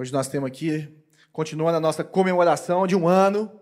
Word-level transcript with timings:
Hoje 0.00 0.14
nós 0.14 0.28
temos 0.28 0.46
aqui, 0.46 0.88
continuando 1.30 1.76
a 1.76 1.80
nossa 1.80 2.02
comemoração 2.02 2.86
de 2.86 2.96
um 2.96 3.06
ano. 3.06 3.52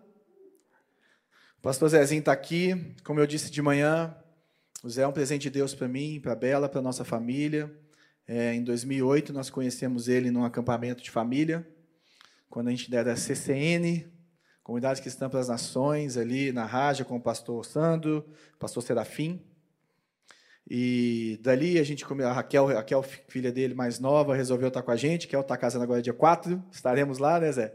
O 1.58 1.60
pastor 1.60 1.88
Zezinho 1.88 2.20
está 2.20 2.30
aqui, 2.30 2.94
como 3.02 3.18
eu 3.18 3.26
disse 3.26 3.50
de 3.50 3.60
manhã. 3.60 4.16
O 4.84 4.88
Zé 4.88 5.02
é 5.02 5.06
um 5.08 5.10
presente 5.10 5.42
de 5.42 5.50
Deus 5.50 5.74
para 5.74 5.88
mim, 5.88 6.20
para 6.20 6.34
a 6.34 6.36
Bela, 6.36 6.68
para 6.68 6.80
nossa 6.80 7.04
família. 7.04 7.76
É, 8.24 8.54
em 8.54 8.62
2008, 8.62 9.32
nós 9.32 9.50
conhecemos 9.50 10.06
ele 10.06 10.30
num 10.30 10.44
acampamento 10.44 11.02
de 11.02 11.10
família, 11.10 11.68
quando 12.48 12.68
a 12.68 12.70
gente 12.70 12.94
era 12.94 13.16
CCN, 13.16 14.08
Comunidade 14.62 15.02
Cristã 15.02 15.28
para 15.28 15.40
as 15.40 15.48
Nações, 15.48 16.16
ali 16.16 16.52
na 16.52 16.64
Raja, 16.64 17.04
com 17.04 17.16
o 17.16 17.20
pastor 17.20 17.66
Sandro, 17.66 18.24
pastor 18.60 18.84
Serafim. 18.84 19.44
E 20.70 21.38
dali 21.40 21.78
a 21.78 21.82
gente, 21.82 22.04
a 22.04 22.32
Raquel, 22.32 22.68
a 22.68 22.74
Raquel, 22.74 23.02
filha 23.02 23.50
dele 23.50 23.72
mais 23.72 23.98
nova, 23.98 24.36
resolveu 24.36 24.68
estar 24.68 24.82
com 24.82 24.90
a 24.90 24.96
gente, 24.96 25.26
que 25.26 25.34
ela 25.34 25.42
está 25.42 25.56
casando 25.56 25.82
agora 25.82 26.02
dia 26.02 26.12
4, 26.12 26.62
estaremos 26.70 27.16
lá, 27.16 27.40
né, 27.40 27.50
Zé? 27.50 27.74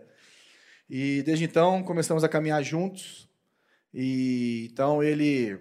E 0.88 1.24
desde 1.24 1.44
então 1.46 1.82
começamos 1.82 2.24
a 2.24 2.30
caminhar 2.30 2.62
juntos. 2.64 3.28
E 3.92 4.70
então 4.72 5.02
ele 5.02 5.58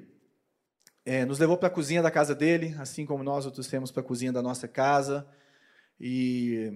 é, 1.06 1.24
nos 1.24 1.38
levou 1.38 1.56
para 1.56 1.68
a 1.68 1.70
cozinha 1.70 2.02
da 2.02 2.10
casa 2.10 2.34
dele, 2.34 2.74
assim 2.78 3.06
como 3.06 3.24
nós 3.24 3.46
outros 3.46 3.66
temos 3.66 3.90
para 3.90 4.02
a 4.02 4.04
cozinha 4.04 4.32
da 4.32 4.42
nossa 4.42 4.68
casa. 4.68 5.26
E, 5.98 6.70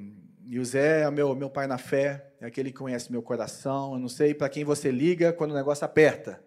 e 0.47 0.59
o 0.59 0.65
Zé 0.65 1.03
é 1.03 1.11
meu, 1.11 1.35
meu 1.35 1.51
pai 1.51 1.67
na 1.67 1.77
fé, 1.77 2.33
é 2.41 2.47
aquele 2.47 2.71
que 2.71 2.79
conhece 2.79 3.13
meu 3.13 3.21
coração. 3.21 3.93
Eu 3.93 3.99
não 3.99 4.09
sei 4.09 4.33
para 4.33 4.49
quem 4.49 4.65
você 4.65 4.91
liga 4.91 5.35
quando 5.35 5.51
o 5.51 5.55
negócio 5.55 5.85
aperta, 5.85 6.43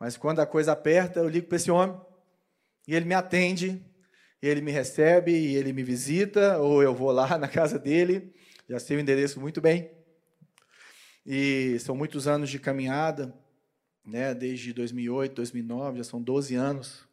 mas 0.00 0.16
quando 0.16 0.40
a 0.40 0.46
coisa 0.46 0.72
aperta, 0.72 1.20
eu 1.20 1.28
ligo 1.28 1.46
para 1.46 1.56
esse 1.56 1.70
homem 1.70 1.94
e 2.86 2.94
ele 2.94 3.04
me 3.04 3.14
atende, 3.14 3.82
ele 4.42 4.60
me 4.60 4.70
recebe, 4.70 5.32
e 5.32 5.56
ele 5.56 5.72
me 5.72 5.82
visita, 5.82 6.58
ou 6.58 6.82
eu 6.82 6.94
vou 6.94 7.10
lá 7.10 7.36
na 7.38 7.48
casa 7.48 7.78
dele, 7.78 8.32
já 8.68 8.78
sei 8.78 8.96
o 8.96 9.00
endereço 9.00 9.40
muito 9.40 9.60
bem. 9.60 9.90
E 11.24 11.78
são 11.80 11.96
muitos 11.96 12.26
anos 12.26 12.50
de 12.50 12.58
caminhada, 12.58 13.34
né, 14.06 14.34
desde 14.34 14.72
2008, 14.72 15.34
2009, 15.34 15.98
já 15.98 16.04
são 16.04 16.22
12 16.22 16.54
anos 16.54 17.08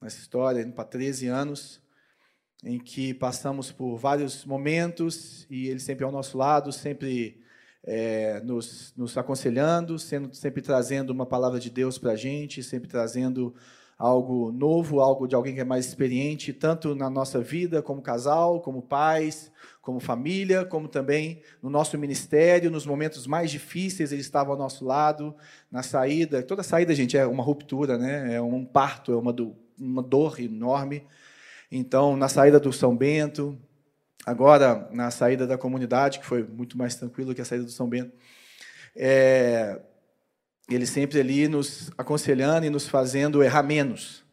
nessa 0.00 0.18
história, 0.18 0.60
indo 0.60 0.72
para 0.72 0.84
13 0.84 1.26
anos, 1.26 1.82
em 2.62 2.78
que 2.78 3.12
passamos 3.12 3.72
por 3.72 3.96
vários 3.96 4.44
momentos, 4.44 5.46
e 5.50 5.68
ele 5.68 5.80
sempre 5.80 6.04
ao 6.04 6.12
nosso 6.12 6.38
lado, 6.38 6.70
sempre 6.70 7.40
é, 7.82 8.40
nos, 8.40 8.92
nos 8.96 9.16
aconselhando, 9.16 9.98
sendo, 9.98 10.34
sempre 10.34 10.62
trazendo 10.62 11.10
uma 11.10 11.26
palavra 11.26 11.58
de 11.58 11.70
Deus 11.70 11.98
para 11.98 12.12
a 12.12 12.16
gente, 12.16 12.62
sempre 12.62 12.88
trazendo 12.88 13.54
algo 13.98 14.52
novo, 14.52 15.00
algo 15.00 15.26
de 15.26 15.34
alguém 15.34 15.54
que 15.54 15.60
é 15.60 15.64
mais 15.64 15.86
experiente, 15.86 16.52
tanto 16.52 16.94
na 16.94 17.08
nossa 17.08 17.40
vida 17.40 17.80
como 17.80 18.02
casal, 18.02 18.60
como 18.60 18.82
pais, 18.82 19.50
como 19.80 20.00
família, 20.00 20.64
como 20.64 20.86
também 20.86 21.40
no 21.62 21.70
nosso 21.70 21.96
ministério, 21.96 22.70
nos 22.70 22.84
momentos 22.84 23.26
mais 23.26 23.50
difíceis, 23.50 24.12
ele 24.12 24.20
estava 24.20 24.50
ao 24.50 24.58
nosso 24.58 24.84
lado, 24.84 25.34
na 25.70 25.82
saída. 25.82 26.42
Toda 26.42 26.62
saída, 26.62 26.94
gente, 26.94 27.16
é 27.16 27.26
uma 27.26 27.42
ruptura, 27.42 27.96
né? 27.96 28.34
é 28.34 28.40
um 28.40 28.64
parto, 28.64 29.12
é 29.12 29.16
uma, 29.16 29.32
do, 29.32 29.56
uma 29.78 30.02
dor 30.02 30.40
enorme. 30.40 31.04
Então, 31.72 32.16
na 32.16 32.28
saída 32.28 32.60
do 32.60 32.72
São 32.72 32.94
Bento, 32.96 33.58
agora 34.26 34.88
na 34.92 35.10
saída 35.10 35.46
da 35.46 35.56
comunidade, 35.56 36.18
que 36.18 36.26
foi 36.26 36.42
muito 36.42 36.76
mais 36.76 36.94
tranquilo 36.96 37.34
que 37.34 37.40
a 37.40 37.44
saída 37.44 37.64
do 37.64 37.70
São 37.70 37.88
Bento, 37.88 38.12
é, 38.94 39.80
ele 40.68 40.86
sempre 40.86 41.20
ali 41.20 41.46
nos 41.46 41.90
aconselhando 41.96 42.66
e 42.66 42.70
nos 42.70 42.88
fazendo 42.88 43.42
errar 43.42 43.62
menos. 43.62 44.24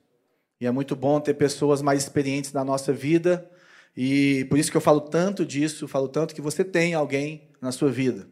E 0.60 0.66
é 0.66 0.72
muito 0.72 0.96
bom 0.96 1.20
ter 1.20 1.36
pessoas 1.36 1.82
mais 1.82 2.02
experientes 2.02 2.54
na 2.54 2.64
nossa 2.64 2.92
vida. 2.92 3.48
E 3.96 4.46
por 4.50 4.58
isso 4.58 4.72
que 4.72 4.78
eu 4.78 4.82
falo 4.82 5.02
tanto 5.02 5.46
disso, 5.46 5.88
falo 5.88 6.08
tanto 6.08 6.34
que 6.34 6.42
você 6.42 6.64
tem 6.64 6.94
alguém 6.94 7.50
na 7.62 7.72
sua 7.72 7.92
vida. 7.92 8.28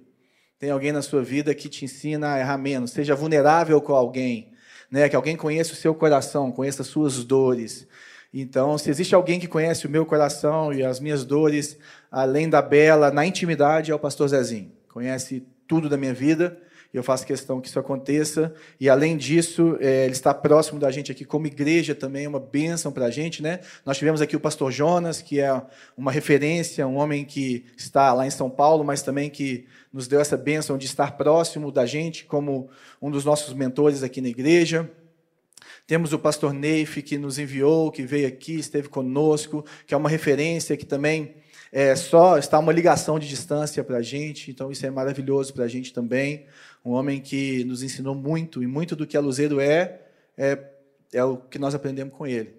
Tem 0.58 0.72
alguém 0.72 0.92
na 0.92 1.02
sua 1.02 1.22
vida 1.22 1.54
que 1.54 1.70
te 1.70 1.86
ensina 1.86 2.34
a 2.34 2.40
errar 2.40 2.58
menos. 2.58 2.92
Seja 2.92 3.16
vulnerável 3.16 3.80
com 3.82 3.94
alguém. 3.94 4.52
Né? 4.90 5.08
Que 5.08 5.16
alguém 5.16 5.36
conheça 5.36 5.74
o 5.74 5.76
seu 5.76 5.94
coração, 5.94 6.52
conheça 6.52 6.82
as 6.82 6.88
suas 6.88 7.24
dores. 7.24 7.88
Então, 8.34 8.78
se 8.78 8.90
existe 8.90 9.14
alguém 9.14 9.40
que 9.40 9.48
conhece 9.48 9.86
o 9.86 9.90
meu 9.90 10.06
coração 10.06 10.74
e 10.74 10.84
as 10.84 11.00
minhas 11.00 11.26
dores, 11.26 11.78
além 12.10 12.50
da 12.50 12.62
Bela, 12.62 13.12
na 13.12 13.26
intimidade, 13.26 13.92
é 13.92 13.96
o 13.96 14.00
pastor 14.00 14.30
Zezinho. 14.30 14.72
Conhece 14.88 15.46
tudo 15.68 15.90
da 15.90 15.98
minha 15.98 16.14
vida 16.14 16.58
eu 16.94 17.02
faço 17.04 17.26
questão 17.26 17.62
que 17.62 17.68
isso 17.70 17.80
aconteça. 17.80 18.54
E, 18.80 18.90
além 18.90 19.16
disso, 19.16 19.78
é, 19.80 20.04
ele 20.04 20.12
está 20.12 20.34
próximo 20.34 20.80
da 20.80 20.92
gente 20.92 21.12
aqui 21.12 21.24
como 21.24 21.48
igreja 21.48 21.96
também, 21.96 22.26
é 22.26 22.30
uma 22.30 22.40
bênção 22.40 22.92
para 22.92 23.06
a 23.06 23.12
gente. 23.12 23.42
Né? 23.42 23.62
Nós 23.86 23.98
tivemos 23.98 24.22
aqui 24.22 24.36
o 24.36 24.40
pastor 24.40 24.72
Jonas, 24.72 25.22
que 25.22 25.40
é 25.40 25.62
uma 25.96 26.12
referência, 26.12 26.86
um 26.86 26.98
homem 26.98 27.24
que 27.24 27.66
está 27.78 28.14
lá 28.14 28.28
em 28.28 28.32
São 28.32 28.50
Paulo, 28.50 28.84
mas 28.84 29.02
também 29.02 29.30
que 29.30 29.66
nos 29.94 30.08
deu 30.08 30.20
essa 30.20 30.36
bênção 30.36 30.78
de 30.78 30.86
estar 30.86 31.16
próximo 31.18 31.72
da 31.72 31.86
gente, 31.86 32.26
como 32.26 32.70
um 33.02 33.10
dos 33.10 33.24
nossos 33.24 33.54
mentores 33.54 34.04
aqui 34.04 34.20
na 34.20 34.30
igreja. 34.30 34.90
Temos 35.88 36.14
o 36.14 36.20
pastor 36.20 36.54
Neif, 36.54 37.02
que 37.02 37.18
nos 37.18 37.40
enviou, 37.40 37.92
que 37.92 38.04
veio 38.04 38.28
aqui, 38.28 38.56
esteve 38.60 38.88
conosco, 38.90 39.66
que 39.86 39.94
é 39.94 39.98
uma 39.98 40.10
referência 40.10 40.78
que 40.78 40.86
também 40.86 41.36
é, 41.72 41.96
só 41.96 42.38
está 42.38 42.60
uma 42.60 42.74
ligação 42.74 43.18
de 43.18 43.28
distância 43.28 43.84
para 43.84 43.98
a 43.98 44.02
gente, 44.02 44.52
então 44.52 44.72
isso 44.72 44.86
é 44.86 44.92
maravilhoso 44.92 45.54
para 45.54 45.64
a 45.64 45.68
gente 45.68 45.94
também 45.94 46.46
um 46.84 46.92
homem 46.92 47.22
que 47.22 47.64
nos 47.64 47.84
ensinou 47.84 48.16
muito, 48.16 48.64
e 48.64 48.68
muito 48.68 48.96
do 48.96 49.06
que 49.06 49.16
a 49.16 49.22
Luzeiro 49.22 49.60
é, 49.60 50.02
é, 50.38 50.58
é 51.14 51.24
o 51.24 51.38
que 51.38 51.60
nós 51.60 51.76
aprendemos 51.76 52.14
com 52.14 52.26
ele. 52.26 52.56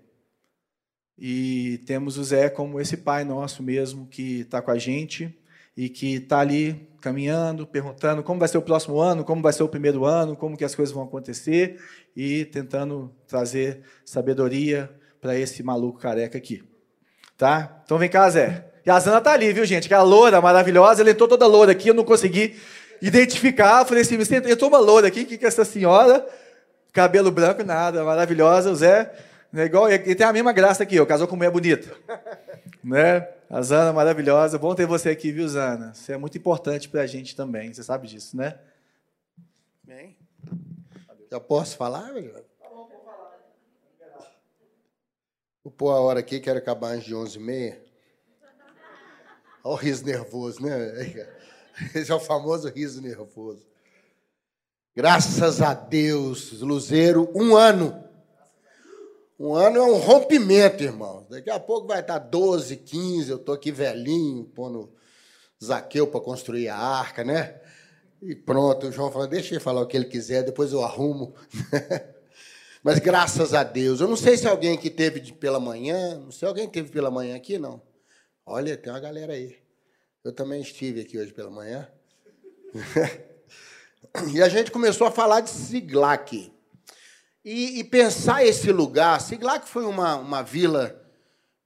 E 1.19 1.79
temos 1.87 2.19
o 2.19 2.25
Zé 2.25 2.49
como 2.49 2.81
esse 2.81 2.97
pai 2.97 3.25
nosso 3.25 3.63
mesmo, 3.63 4.07
que 4.07 4.41
está 4.41 4.63
com 4.63 4.71
a 4.71 4.79
gente 4.79 5.37
e 5.77 5.89
que 5.89 6.17
está 6.17 6.41
ali 6.41 6.89
caminhando, 7.01 7.67
perguntando 7.67 8.23
como 8.23 8.39
vai 8.39 8.49
ser 8.49 8.59
o 8.59 8.63
próximo 8.63 9.01
ano, 9.01 9.25
como 9.25 9.43
vai 9.43 9.53
ser 9.53 9.63
o 9.63 9.69
primeiro 9.69 10.05
ano, 10.05 10.37
como 10.37 10.57
que 10.57 10.65
as 10.65 10.75
coisas 10.75 10.95
vão 10.95 11.05
acontecer 11.05 11.81
e 12.15 12.45
tentando 12.47 13.13
trazer 13.27 13.83
sabedoria 14.05 14.91
para 15.21 15.37
esse 15.37 15.63
maluco 15.63 15.99
careca 15.99 16.39
aqui. 16.39 16.63
Tá? 17.37 17.83
Então 17.85 17.99
vem 17.99 18.09
cá, 18.09 18.29
Zé. 18.31 18.73
E 18.85 18.91
a 18.91 18.99
Zana 18.99 19.21
tá 19.21 19.33
ali, 19.33 19.53
viu, 19.53 19.65
gente? 19.65 19.89
Que 19.89 19.95
é 19.95 19.97
a 19.97 20.03
loura 20.03 20.41
maravilhosa, 20.41 21.03
ela 21.03 21.11
entrou 21.11 21.29
toda 21.29 21.47
loura 21.47 21.73
aqui, 21.73 21.89
eu 21.89 21.95
não 21.95 22.05
consegui 22.05 22.57
identificar. 23.03 23.85
Falei 23.85 24.03
assim, 24.03 24.17
entrou 24.49 24.71
uma 24.71 24.79
loura 24.79 25.09
aqui, 25.09 25.23
o 25.23 25.27
que, 25.27 25.37
que 25.37 25.45
é 25.45 25.49
essa 25.49 25.65
senhora? 25.65 26.27
Cabelo 26.93 27.31
branco, 27.31 27.65
nada, 27.65 28.05
maravilhosa, 28.05 28.71
o 28.71 28.77
Zé. 28.77 29.13
Né, 29.53 29.65
igual, 29.65 29.91
ele 29.91 30.15
tem 30.15 30.27
a 30.27 30.33
mesma 30.33 30.53
graça 30.53 30.87
que 30.87 30.97
eu, 30.97 31.07
casou 31.07 31.27
com 31.27 31.37
mulher 31.37 31.51
bonita. 31.51 31.95
né? 32.83 33.29
A 33.51 33.61
Zana 33.61 33.93
maravilhosa. 33.93 34.59
Bom 34.59 34.75
ter 34.75 34.87
você 34.87 35.11
aqui, 35.11 35.31
viu, 35.33 35.47
Zana? 35.47 35.93
Você 35.93 36.13
é 36.13 36.17
muito 36.17 36.39
importante 36.39 36.89
para 36.89 37.03
a 37.03 37.07
gente 37.07 37.37
também, 37.37 37.73
você 37.73 37.83
sabe 37.83 38.07
disso, 38.07 38.37
né? 38.37 38.59
Bem. 39.83 40.17
Já 41.31 41.41
posso 41.41 41.77
falar? 41.77 42.13
Vou 45.65 45.73
pôr 45.73 45.91
a 45.91 46.01
hora 46.01 46.21
aqui, 46.21 46.41
quero 46.41 46.59
acabar 46.59 46.89
antes 46.89 47.07
de 47.07 47.15
11h30. 47.15 47.77
Olha 49.65 49.75
o 49.75 49.77
riso 49.77 50.05
nervoso, 50.05 50.63
né? 50.63 51.29
Esse 51.95 52.11
é 52.11 52.15
o 52.15 52.21
famoso 52.21 52.69
riso 52.69 53.01
nervoso. 53.01 53.67
Graças 54.95 55.63
a 55.63 55.73
Deus, 55.73 56.61
Luzeiro, 56.61 57.31
um 57.35 57.57
ano. 57.57 58.03
Um 59.39 59.55
ano 59.55 59.79
é 59.79 59.83
um 59.83 59.97
rompimento, 59.97 60.85
irmão. 60.85 61.27
Daqui 61.29 61.51
a 61.51 61.59
pouco 61.59 61.89
vai 61.89 62.01
estar 62.01 62.19
12, 62.19 62.77
15, 62.77 63.31
eu 63.31 63.37
estou 63.37 63.55
aqui 63.55 63.73
velhinho, 63.73 64.45
pondo 64.45 64.93
Zaqueu 65.63 66.07
para 66.07 66.21
construir 66.21 66.69
a 66.69 66.77
arca, 66.77 67.25
né? 67.25 67.61
E 68.21 68.35
pronto, 68.35 68.87
o 68.87 68.93
João 68.93 69.11
falou, 69.11 69.27
deixa 69.27 69.55
ele 69.55 69.61
falar 69.61 69.81
o 69.81 69.87
que 69.87 69.97
ele 69.97 70.05
quiser, 70.05 70.45
depois 70.45 70.73
eu 70.73 70.85
arrumo. 70.85 71.35
Mas 72.85 72.99
graças 72.99 73.55
a 73.55 73.63
Deus. 73.63 74.01
Eu 74.01 74.09
não 74.09 74.17
sei 74.17 74.37
se 74.37 74.47
alguém 74.47 74.77
que 74.77 74.91
teve 74.91 75.33
pela 75.33 75.59
manhã, 75.59 76.17
não 76.19 76.31
sei 76.31 76.41
se 76.41 76.47
alguém 76.47 76.69
teve 76.69 76.91
pela 76.91 77.11
manhã 77.11 77.37
aqui, 77.37 77.59
não. 77.59 77.81
Olha, 78.45 78.77
tem 78.77 78.93
uma 78.93 79.01
galera 79.01 79.33
aí. 79.33 79.62
Eu 80.25 80.33
também 80.33 80.61
estive 80.61 81.01
aqui 81.01 81.19
hoje 81.19 81.33
pela 81.33 81.51
manhã. 81.51 81.89
e 84.33 84.41
a 84.41 84.49
gente 84.49 84.71
começou 84.71 85.09
a 85.09 85.11
falar 85.11 85.41
de 85.41 85.51
Siglac. 85.51 86.53
E, 87.45 87.81
e 87.81 87.83
pensar 87.83 88.47
esse 88.47 88.71
lugar. 88.71 89.21
Siglac 89.21 89.69
foi 89.69 89.85
uma, 89.85 90.15
uma 90.15 90.41
vila 90.41 90.97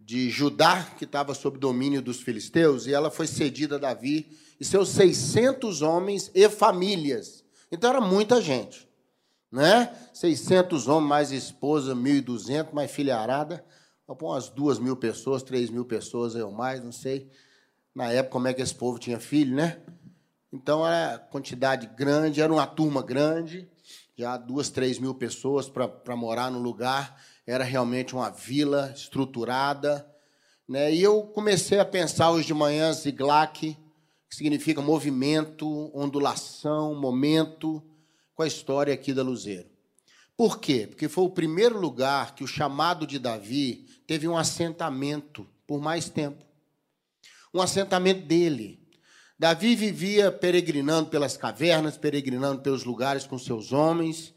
de 0.00 0.30
Judá 0.30 0.84
que 0.96 1.04
estava 1.04 1.34
sob 1.34 1.58
domínio 1.58 2.00
dos 2.00 2.22
filisteus 2.22 2.86
e 2.86 2.94
ela 2.94 3.10
foi 3.10 3.26
cedida 3.26 3.76
a 3.76 3.78
Davi 3.78 4.34
e 4.58 4.64
seus 4.64 4.88
600 4.88 5.82
homens 5.82 6.30
e 6.34 6.48
famílias. 6.48 7.44
Então 7.70 7.90
era 7.90 8.00
muita 8.00 8.40
gente, 8.40 8.88
né? 9.52 9.94
600 10.14 10.88
homens 10.88 11.08
mais 11.10 11.30
esposa, 11.30 11.94
1.200 11.94 12.72
mais 12.72 12.90
vamos 14.06 14.18
pôr 14.18 14.32
umas 14.32 14.48
duas 14.48 14.78
mil 14.78 14.96
pessoas, 14.96 15.42
três 15.42 15.68
mil 15.68 15.84
pessoas 15.84 16.34
ou 16.34 16.50
mais, 16.50 16.82
não 16.82 16.92
sei 16.92 17.30
na 17.96 18.12
época, 18.12 18.32
como 18.32 18.46
é 18.46 18.52
que 18.52 18.60
esse 18.60 18.74
povo 18.74 18.98
tinha 18.98 19.18
filho, 19.18 19.56
né? 19.56 19.78
Então, 20.52 20.86
era 20.86 21.18
quantidade 21.18 21.86
grande, 21.96 22.42
era 22.42 22.52
uma 22.52 22.66
turma 22.66 23.02
grande, 23.02 23.66
já 24.14 24.36
duas, 24.36 24.68
três 24.68 24.98
mil 24.98 25.14
pessoas 25.14 25.70
para 25.70 26.14
morar 26.14 26.50
no 26.50 26.58
lugar. 26.58 27.18
Era 27.46 27.64
realmente 27.64 28.14
uma 28.14 28.28
vila 28.28 28.92
estruturada. 28.94 30.06
Né? 30.68 30.92
E 30.92 31.02
eu 31.02 31.22
comecei 31.22 31.78
a 31.78 31.86
pensar 31.86 32.30
hoje 32.32 32.46
de 32.46 32.52
manhã, 32.54 32.92
Ziglac, 32.92 33.74
que 34.28 34.36
significa 34.36 34.82
movimento, 34.82 35.90
ondulação, 35.96 36.94
momento, 36.94 37.82
com 38.34 38.42
a 38.42 38.46
história 38.46 38.92
aqui 38.92 39.14
da 39.14 39.22
Luzeiro. 39.22 39.68
Por 40.36 40.58
quê? 40.58 40.86
Porque 40.86 41.08
foi 41.08 41.24
o 41.24 41.30
primeiro 41.30 41.80
lugar 41.80 42.34
que 42.34 42.44
o 42.44 42.48
chamado 42.48 43.06
de 43.06 43.18
Davi 43.18 43.86
teve 44.06 44.28
um 44.28 44.36
assentamento 44.36 45.46
por 45.66 45.80
mais 45.80 46.10
tempo. 46.10 46.44
Um 47.52 47.60
assentamento 47.60 48.26
dele. 48.26 48.80
Davi 49.38 49.74
vivia 49.76 50.32
peregrinando 50.32 51.10
pelas 51.10 51.36
cavernas, 51.36 51.96
peregrinando 51.98 52.62
pelos 52.62 52.84
lugares 52.84 53.26
com 53.26 53.38
seus 53.38 53.72
homens, 53.72 54.34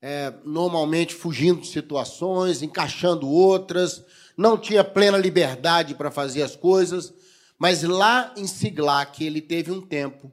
é, 0.00 0.32
normalmente 0.44 1.14
fugindo 1.14 1.60
de 1.60 1.68
situações, 1.68 2.60
encaixando 2.60 3.28
outras, 3.28 4.04
não 4.36 4.58
tinha 4.58 4.82
plena 4.82 5.16
liberdade 5.16 5.94
para 5.94 6.10
fazer 6.10 6.42
as 6.42 6.56
coisas, 6.56 7.14
mas 7.56 7.84
lá 7.84 8.34
em 8.36 8.46
Siglac 8.46 9.24
ele 9.24 9.40
teve 9.40 9.70
um 9.70 9.80
tempo 9.80 10.32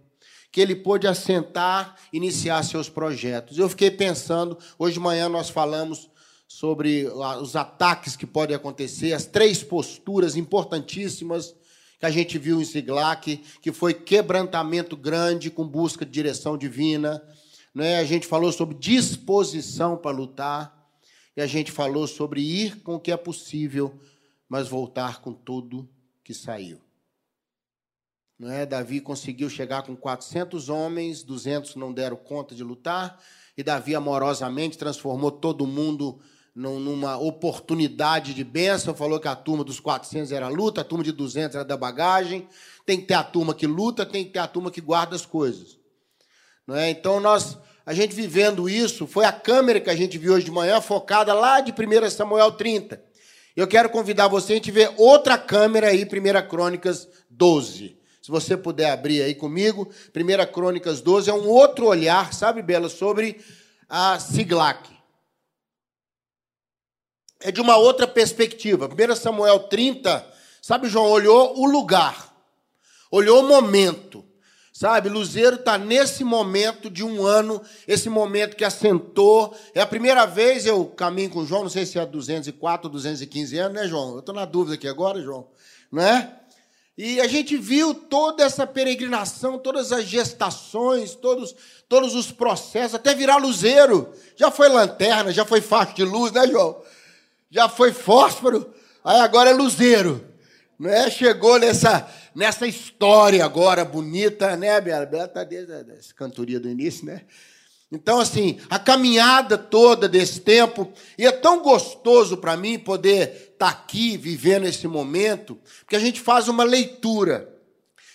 que 0.52 0.60
ele 0.60 0.76
pôde 0.76 1.06
assentar, 1.06 1.96
iniciar 2.12 2.64
seus 2.64 2.90
projetos. 2.90 3.60
Eu 3.60 3.70
fiquei 3.70 3.92
pensando, 3.92 4.58
hoje 4.80 4.96
de 4.96 5.00
manhã 5.00 5.30
nós 5.30 5.50
falamos 5.50 6.10
sobre 6.48 7.08
os 7.40 7.56
ataques 7.56 8.16
que 8.16 8.26
podem 8.26 8.56
acontecer, 8.56 9.14
as 9.14 9.28
três 9.28 9.62
posturas 9.62 10.36
importantíssimas 10.36 11.54
que 12.00 12.06
a 12.06 12.10
gente 12.10 12.38
viu 12.38 12.62
em 12.62 12.66
Siglac, 12.66 13.38
que 13.62 13.72
foi 13.74 13.94
quebrantamento 13.94 14.96
grande 14.96 15.52
com 15.52 15.68
busca 15.68 16.06
de 16.06 16.12
direção 16.12 16.58
divina, 16.58 17.22
né? 17.76 17.98
A 17.98 18.06
gente 18.06 18.26
falou 18.26 18.52
sobre 18.52 18.76
disposição 18.76 19.98
para 19.98 20.16
lutar 20.16 20.80
e 21.36 21.42
a 21.42 21.46
gente 21.46 21.72
falou 21.72 22.08
sobre 22.08 22.42
ir 22.42 22.82
com 22.82 22.96
o 22.96 23.00
que 23.00 23.12
é 23.12 23.18
possível, 23.18 24.00
mas 24.48 24.70
voltar 24.70 25.22
com 25.22 25.34
tudo 25.34 25.90
que 26.24 26.34
saiu. 26.34 26.80
Não 28.38 28.50
é? 28.50 28.66
Davi 28.66 29.02
conseguiu 29.02 29.50
chegar 29.50 29.84
com 29.84 29.96
400 29.96 30.70
homens, 30.70 31.24
200 31.24 31.76
não 31.76 31.92
deram 31.92 32.16
conta 32.16 32.56
de 32.56 32.64
lutar, 32.64 33.22
e 33.58 33.62
Davi 33.62 33.94
amorosamente 33.94 34.78
transformou 34.78 35.30
todo 35.30 35.68
mundo 35.68 36.22
numa 36.56 37.18
oportunidade 37.18 38.34
de 38.34 38.44
bênção, 38.44 38.94
falou 38.94 39.20
que 39.20 39.28
a 39.28 39.36
turma 39.36 39.64
dos 39.64 39.80
400 39.80 40.32
era 40.32 40.48
luta, 40.48 40.82
a 40.82 40.84
turma 40.84 41.04
de 41.04 41.12
200 41.12 41.56
era 41.56 41.66
da 41.66 41.78
bagagem, 41.78 42.48
tem 42.86 43.00
que 43.00 43.08
ter 43.08 43.14
a 43.14 43.24
turma 43.24 43.54
que 43.54 43.68
luta, 43.68 44.06
tem 44.06 44.26
que 44.26 44.32
ter 44.32 44.40
a 44.40 44.48
turma 44.48 44.72
que 44.72 44.82
guarda 44.82 45.16
as 45.16 45.26
coisas. 45.26 45.78
Não 46.68 46.76
é? 46.76 46.90
Então, 46.90 47.20
nós, 47.20 47.58
a 47.86 47.94
gente 47.94 48.14
vivendo 48.14 48.70
isso, 48.70 49.08
foi 49.08 49.26
a 49.26 49.32
câmera 49.32 49.80
que 49.80 49.90
a 49.90 49.96
gente 49.96 50.18
viu 50.18 50.34
hoje 50.34 50.46
de 50.46 50.52
manhã, 50.52 50.82
focada 50.82 51.34
lá 51.34 51.62
de 51.62 51.72
1 51.72 52.10
Samuel 52.10 52.52
30. 52.52 53.02
Eu 53.56 53.68
quero 53.68 53.90
convidar 53.90 54.28
você 54.28 54.54
a 54.54 54.56
gente 54.56 54.72
ver 54.72 54.92
outra 54.98 55.38
câmera 55.38 55.88
aí, 55.88 56.04
1 56.04 56.48
Crônicas 56.48 57.08
12. 57.30 57.98
Se 58.22 58.30
você 58.30 58.56
puder 58.56 58.92
abrir 58.92 59.22
aí 59.22 59.34
comigo, 59.34 59.90
1 60.16 60.54
Crônicas 60.54 61.02
12 61.02 61.30
é 61.30 61.34
um 61.34 61.48
outro 61.48 61.88
olhar, 61.88 62.34
sabe, 62.34 62.62
Bela, 62.62 62.90
sobre 62.90 63.40
a 63.90 64.20
Siglac. 64.20 64.99
É 67.42 67.52
de 67.52 67.62
uma 67.62 67.78
outra 67.78 68.08
perspectiva. 68.08 68.88
1 68.88 69.16
Samuel 69.16 69.60
30, 69.60 70.26
sabe, 70.62 70.90
João, 70.90 71.08
olhou 71.10 71.58
o 71.60 71.66
lugar, 71.66 72.34
olhou 73.10 73.44
o 73.44 73.48
momento. 73.48 74.26
Sabe, 74.72 75.10
Luzeiro 75.10 75.58
está 75.58 75.78
nesse 75.78 76.24
momento 76.24 76.90
de 76.90 77.04
um 77.04 77.26
ano, 77.26 77.62
esse 77.86 78.08
momento 78.08 78.56
que 78.56 78.64
assentou. 78.64 79.54
É 79.76 79.82
a 79.82 79.86
primeira 79.86 80.26
vez 80.26 80.66
eu 80.66 80.86
caminho 80.86 81.30
com 81.32 81.40
o 81.40 81.46
João, 81.46 81.64
não 81.64 81.70
sei 81.70 81.86
se 81.86 82.00
é 82.00 82.06
204 82.06 82.88
ou 82.88 82.92
215 82.94 83.58
anos, 83.58 83.74
né, 83.74 83.88
João? 83.90 84.14
Eu 84.14 84.20
estou 84.20 84.34
na 84.34 84.46
dúvida 84.46 84.76
aqui 84.76 84.88
agora, 84.88 85.22
João. 85.22 85.48
Não 85.92 86.02
é? 86.02 86.34
E 86.98 87.20
a 87.20 87.28
gente 87.28 87.58
viu 87.58 87.94
toda 87.94 88.42
essa 88.44 88.66
peregrinação, 88.66 89.58
todas 89.58 89.92
as 89.92 90.06
gestações, 90.06 91.14
todos, 91.14 91.54
todos 91.90 92.16
os 92.16 92.32
processos, 92.32 92.96
até 92.96 93.14
virar 93.14 93.36
luzeiro. 93.36 94.14
Já 94.38 94.50
foi 94.50 94.70
lanterna, 94.70 95.34
já 95.34 95.44
foi 95.44 95.60
faixa 95.60 95.94
de 95.94 96.06
luz, 96.06 96.32
né, 96.32 96.48
João? 96.48 96.82
Já 97.50 97.68
foi 97.68 97.92
fósforo, 97.92 98.74
aí 99.04 99.20
agora 99.20 99.50
é 99.50 99.54
luzeiro. 99.54 100.26
Não 100.78 100.90
é? 100.90 101.10
Chegou 101.10 101.60
nessa 101.60 102.10
nessa 102.40 102.68
história 102.68 103.44
agora 103.44 103.84
bonita, 103.84 104.56
né, 104.56 104.80
Bela? 104.80 105.06
Bela 105.06 105.26
está 105.26 105.44
desde 105.44 105.74
a 105.74 105.84
cantoria 106.16 106.60
do 106.60 106.70
início, 106.70 107.06
né? 107.06 107.24
Então, 107.92 108.20
assim, 108.20 108.60
a 108.70 108.78
caminhada 108.78 109.58
toda 109.58 110.08
desse 110.08 110.42
tempo, 110.42 110.94
e 111.18 111.26
é 111.26 111.32
tão 111.32 111.64
gostoso 111.64 112.38
para 112.38 112.56
mim 112.56 112.78
poder 112.78 113.52
estar 113.54 113.58
tá 113.58 113.70
aqui, 113.70 114.16
vivendo 114.16 114.68
esse 114.68 114.88
momento, 114.88 115.60
porque 115.80 115.96
a 115.96 116.00
gente 116.00 116.22
faz 116.22 116.48
uma 116.48 116.64
leitura. 116.64 117.54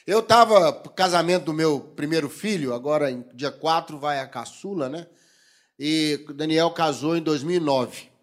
Eu 0.07 0.21
estava 0.21 0.71
no 0.71 0.91
casamento 0.91 1.47
do 1.47 1.53
meu 1.53 1.81
primeiro 1.81 2.31
filho, 2.31 2.73
agora 2.73 3.13
dia 3.35 3.51
4 3.51 3.99
vai 3.99 4.21
a 4.21 4.29
caçula, 4.29 4.89
né? 4.89 5.07
E 5.79 6.25
Daniel 6.35 6.71
casou 6.71 7.17
em 7.17 7.23
2009. 7.23 8.13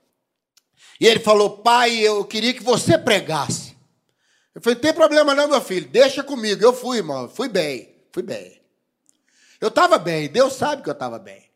E 1.02 1.08
ele 1.08 1.20
falou: 1.20 1.50
pai, 1.58 1.98
eu 1.98 2.24
queria 2.24 2.54
que 2.54 2.62
você 2.62 2.96
pregasse. 2.96 3.76
Eu 4.54 4.62
falei, 4.62 4.76
não 4.76 4.82
tem 4.82 4.94
problema 4.94 5.34
não, 5.34 5.48
meu 5.48 5.60
filho, 5.60 5.88
deixa 5.90 6.22
comigo. 6.22 6.64
Eu 6.64 6.74
fui, 6.74 6.98
irmão, 6.98 7.28
fui 7.28 7.50
bem, 7.50 7.96
fui 8.12 8.22
bem. 8.22 8.62
Eu 9.60 9.70
estava 9.70 9.98
bem, 9.98 10.30
Deus 10.30 10.54
sabe 10.54 10.84
que 10.84 10.90
eu 10.90 10.94
estava 10.94 11.18
bem. 11.18 11.50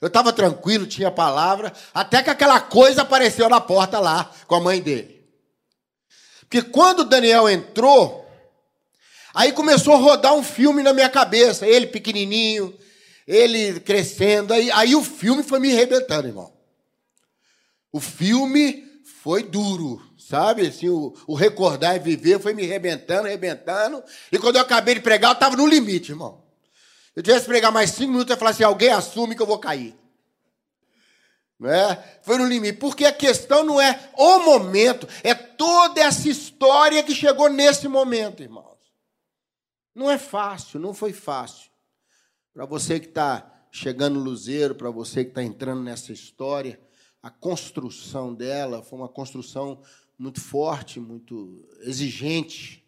Eu 0.00 0.06
estava 0.06 0.32
tranquilo, 0.32 0.86
tinha 0.86 1.10
palavra, 1.10 1.72
até 1.92 2.22
que 2.22 2.30
aquela 2.30 2.60
coisa 2.60 3.02
apareceu 3.02 3.48
na 3.48 3.60
porta 3.60 3.98
lá 3.98 4.30
com 4.46 4.54
a 4.54 4.60
mãe 4.60 4.80
dele. 4.80 5.24
Porque 6.42 6.62
quando 6.62 7.04
Daniel 7.04 7.48
entrou, 7.48 8.28
aí 9.34 9.52
começou 9.52 9.94
a 9.94 9.98
rodar 9.98 10.34
um 10.34 10.42
filme 10.42 10.82
na 10.82 10.92
minha 10.92 11.08
cabeça, 11.08 11.66
ele 11.66 11.86
pequenininho, 11.86 12.76
ele 13.26 13.80
crescendo, 13.80 14.52
aí, 14.52 14.70
aí 14.70 14.94
o 14.94 15.02
filme 15.02 15.42
foi 15.42 15.58
me 15.58 15.72
arrebentando, 15.72 16.28
irmão. 16.28 16.61
O 17.92 18.00
filme 18.00 18.90
foi 19.22 19.42
duro, 19.42 20.02
sabe? 20.18 20.66
Assim, 20.66 20.88
o, 20.88 21.14
o 21.26 21.34
recordar 21.34 21.94
e 21.94 21.98
viver 21.98 22.40
foi 22.40 22.54
me 22.54 22.64
rebentando, 22.64 23.28
rebentando. 23.28 24.02
E 24.32 24.38
quando 24.38 24.56
eu 24.56 24.62
acabei 24.62 24.94
de 24.94 25.00
pregar, 25.00 25.32
eu 25.32 25.34
estava 25.34 25.56
no 25.56 25.66
limite, 25.66 26.12
irmão. 26.12 26.42
Eu 27.14 27.22
tivesse 27.22 27.44
pregar 27.44 27.70
mais 27.70 27.90
cinco 27.90 28.12
minutos, 28.12 28.30
eu 28.30 28.34
ia 28.34 28.38
falar 28.38 28.50
assim: 28.52 28.64
alguém 28.64 28.88
assume 28.88 29.36
que 29.36 29.42
eu 29.42 29.46
vou 29.46 29.58
cair. 29.58 29.94
Não 31.58 31.70
é? 31.70 32.18
Foi 32.22 32.38
no 32.38 32.46
limite. 32.46 32.78
Porque 32.78 33.04
a 33.04 33.12
questão 33.12 33.62
não 33.62 33.80
é 33.80 34.10
o 34.16 34.38
momento, 34.40 35.06
é 35.22 35.34
toda 35.34 36.00
essa 36.00 36.28
história 36.28 37.02
que 37.02 37.14
chegou 37.14 37.50
nesse 37.50 37.86
momento, 37.86 38.42
irmãos. 38.42 38.72
Não 39.94 40.10
é 40.10 40.16
fácil, 40.16 40.80
não 40.80 40.94
foi 40.94 41.12
fácil. 41.12 41.70
Para 42.54 42.64
você 42.64 42.98
que 42.98 43.08
está 43.08 43.48
chegando 43.70 44.18
Luzeiro, 44.18 44.74
para 44.74 44.90
você 44.90 45.22
que 45.22 45.30
está 45.30 45.42
entrando 45.42 45.82
nessa 45.82 46.12
história 46.12 46.80
a 47.22 47.30
construção 47.30 48.34
dela 48.34 48.82
foi 48.82 48.98
uma 48.98 49.08
construção 49.08 49.80
muito 50.18 50.40
forte, 50.40 50.98
muito 50.98 51.68
exigente. 51.82 52.84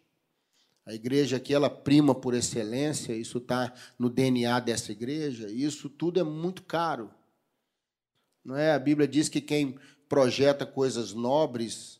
A 0.85 0.93
igreja 0.93 1.37
aqui 1.37 1.53
ela 1.53 1.69
prima 1.69 2.13
por 2.13 2.33
excelência, 2.33 3.13
isso 3.13 3.37
está 3.37 3.73
no 3.97 4.09
DNA 4.09 4.59
dessa 4.59 4.91
igreja, 4.91 5.49
e 5.49 5.63
isso 5.63 5.89
tudo 5.89 6.19
é 6.19 6.23
muito 6.23 6.63
caro. 6.63 7.09
Não 8.43 8.55
é? 8.55 8.73
A 8.73 8.79
Bíblia 8.79 9.07
diz 9.07 9.29
que 9.29 9.41
quem 9.41 9.79
projeta 10.07 10.65
coisas 10.65 11.13
nobres, 11.13 11.99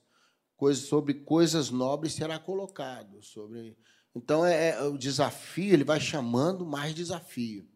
coisas, 0.57 0.85
sobre 0.85 1.13
coisas 1.13 1.71
nobres 1.71 2.13
será 2.13 2.37
colocado. 2.37 3.23
Sobre... 3.23 3.77
Então 4.13 4.45
é, 4.45 4.71
é 4.71 4.83
o 4.83 4.97
desafio, 4.97 5.73
ele 5.73 5.83
vai 5.83 5.99
chamando 5.99 6.65
mais 6.65 6.93
desafio. 6.93 7.67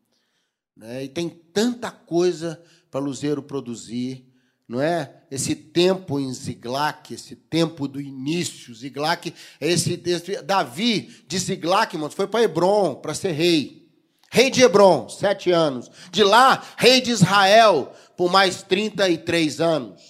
Né? 0.75 1.05
E 1.05 1.09
tem 1.09 1.29
tanta 1.29 1.89
coisa 1.89 2.61
para 2.91 2.99
Luzeiro 2.99 3.41
produzir 3.41 4.28
não 4.69 4.79
é? 4.79 5.15
Esse 5.31 5.55
tempo 5.55 6.19
em 6.19 6.31
Ziglac, 6.31 7.11
esse 7.11 7.35
tempo 7.35 7.87
do 7.87 7.99
início, 7.99 8.73
Ziglac, 8.75 9.33
é 9.59 9.67
esse, 9.67 9.99
esse 10.05 10.43
Davi 10.43 11.23
de 11.27 11.39
Ziglac, 11.39 11.95
irmãos, 11.95 12.13
foi 12.13 12.27
para 12.27 12.43
Hebron 12.43 12.93
para 12.93 13.15
ser 13.15 13.31
rei. 13.31 13.89
Rei 14.31 14.51
de 14.51 14.61
Hebron, 14.61 15.09
sete 15.09 15.51
anos. 15.51 15.89
De 16.11 16.23
lá, 16.23 16.63
rei 16.77 17.01
de 17.01 17.09
Israel, 17.09 17.91
por 18.15 18.31
mais 18.31 18.61
33 18.61 19.59
anos. 19.59 20.01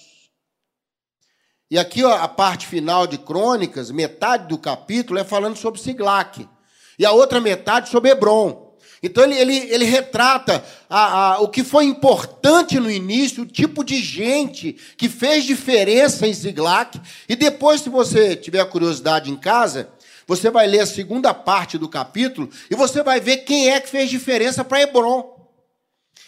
E 1.70 1.78
aqui 1.78 2.04
ó, 2.04 2.12
a 2.12 2.28
parte 2.28 2.66
final 2.66 3.06
de 3.06 3.16
Crônicas, 3.16 3.90
metade 3.90 4.46
do 4.46 4.58
capítulo 4.58 5.18
é 5.18 5.24
falando 5.24 5.56
sobre 5.56 5.80
Ziglac. 5.80 6.46
E 6.98 7.06
a 7.06 7.12
outra 7.12 7.40
metade 7.40 7.88
sobre 7.88 8.10
Hebron. 8.10 8.69
Então 9.02 9.24
ele, 9.24 9.34
ele, 9.36 9.56
ele 9.72 9.84
retrata 9.84 10.62
a, 10.88 11.34
a, 11.34 11.40
o 11.40 11.48
que 11.48 11.64
foi 11.64 11.84
importante 11.84 12.78
no 12.78 12.90
início, 12.90 13.44
o 13.44 13.46
tipo 13.46 13.82
de 13.82 13.98
gente 13.98 14.76
que 14.96 15.08
fez 15.08 15.44
diferença 15.44 16.26
em 16.26 16.34
Ziglac. 16.34 17.00
E 17.28 17.34
depois, 17.34 17.80
se 17.80 17.88
você 17.88 18.36
tiver 18.36 18.64
curiosidade 18.66 19.30
em 19.30 19.36
casa, 19.36 19.88
você 20.26 20.50
vai 20.50 20.66
ler 20.66 20.80
a 20.80 20.86
segunda 20.86 21.32
parte 21.32 21.78
do 21.78 21.88
capítulo 21.88 22.50
e 22.70 22.74
você 22.74 23.02
vai 23.02 23.20
ver 23.20 23.38
quem 23.38 23.70
é 23.70 23.80
que 23.80 23.88
fez 23.88 24.10
diferença 24.10 24.62
para 24.62 24.82
Hebron. 24.82 25.40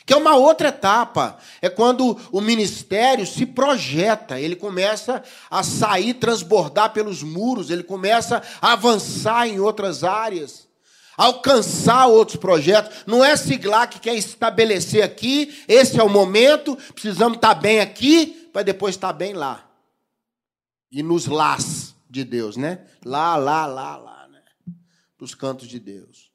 Que 0.07 0.15
é 0.15 0.17
uma 0.17 0.35
outra 0.35 0.69
etapa. 0.69 1.39
É 1.61 1.69
quando 1.69 2.19
o 2.33 2.41
ministério 2.41 3.27
se 3.27 3.47
projeta, 3.47 4.41
ele 4.41 4.57
começa 4.57 5.23
a 5.51 5.63
sair, 5.63 6.15
transbordar 6.15 6.93
pelos 6.93 7.23
muros, 7.23 7.71
ele 7.71 7.85
começa 7.85 8.43
a 8.61 8.73
avançar 8.73 9.47
em 9.47 9.61
outras 9.61 10.03
áreas. 10.03 10.72
Alcançar 11.17 12.07
outros 12.07 12.37
projetos. 12.37 13.05
Não 13.07 13.25
é 13.25 13.37
siglar 13.37 13.89
que 13.89 14.01
quer 14.01 14.15
estabelecer 14.15 15.03
aqui, 15.03 15.63
esse 15.69 15.99
é 15.99 16.03
o 16.03 16.09
momento, 16.09 16.77
precisamos 16.95 17.37
estar 17.37 17.55
bem 17.55 17.81
aqui, 17.81 18.49
para 18.53 18.63
depois 18.63 18.95
estar 18.95 19.13
bem 19.13 19.33
lá. 19.33 19.69
E 20.91 21.03
nos 21.03 21.27
lás 21.27 21.95
de 22.09 22.25
Deus, 22.25 22.57
né? 22.57 22.87
Lá, 23.05 23.37
lá, 23.37 23.67
lá, 23.67 23.97
lá, 23.97 24.29
né? 24.29 24.43
Nos 25.19 25.35
cantos 25.35 25.67
de 25.67 25.79
Deus. 25.79 26.31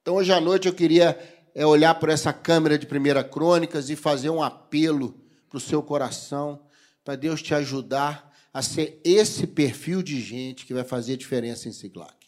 Então, 0.00 0.16
hoje 0.16 0.32
à 0.32 0.40
noite 0.40 0.66
eu 0.66 0.74
queria 0.74 1.16
é, 1.54 1.64
olhar 1.64 1.94
por 1.94 2.08
essa 2.08 2.32
câmera 2.32 2.76
de 2.76 2.86
Primeira 2.86 3.22
Crônicas 3.22 3.88
e 3.88 3.94
fazer 3.94 4.30
um 4.30 4.42
apelo 4.42 5.20
para 5.48 5.58
o 5.58 5.60
seu 5.60 5.82
coração, 5.82 6.66
para 7.04 7.14
Deus 7.14 7.40
te 7.42 7.54
ajudar 7.54 8.32
a 8.52 8.62
ser 8.62 9.00
esse 9.04 9.46
perfil 9.46 10.02
de 10.02 10.20
gente 10.20 10.66
que 10.66 10.74
vai 10.74 10.84
fazer 10.84 11.16
diferença 11.16 11.68
em 11.68 11.72
Siglac. 11.72 12.21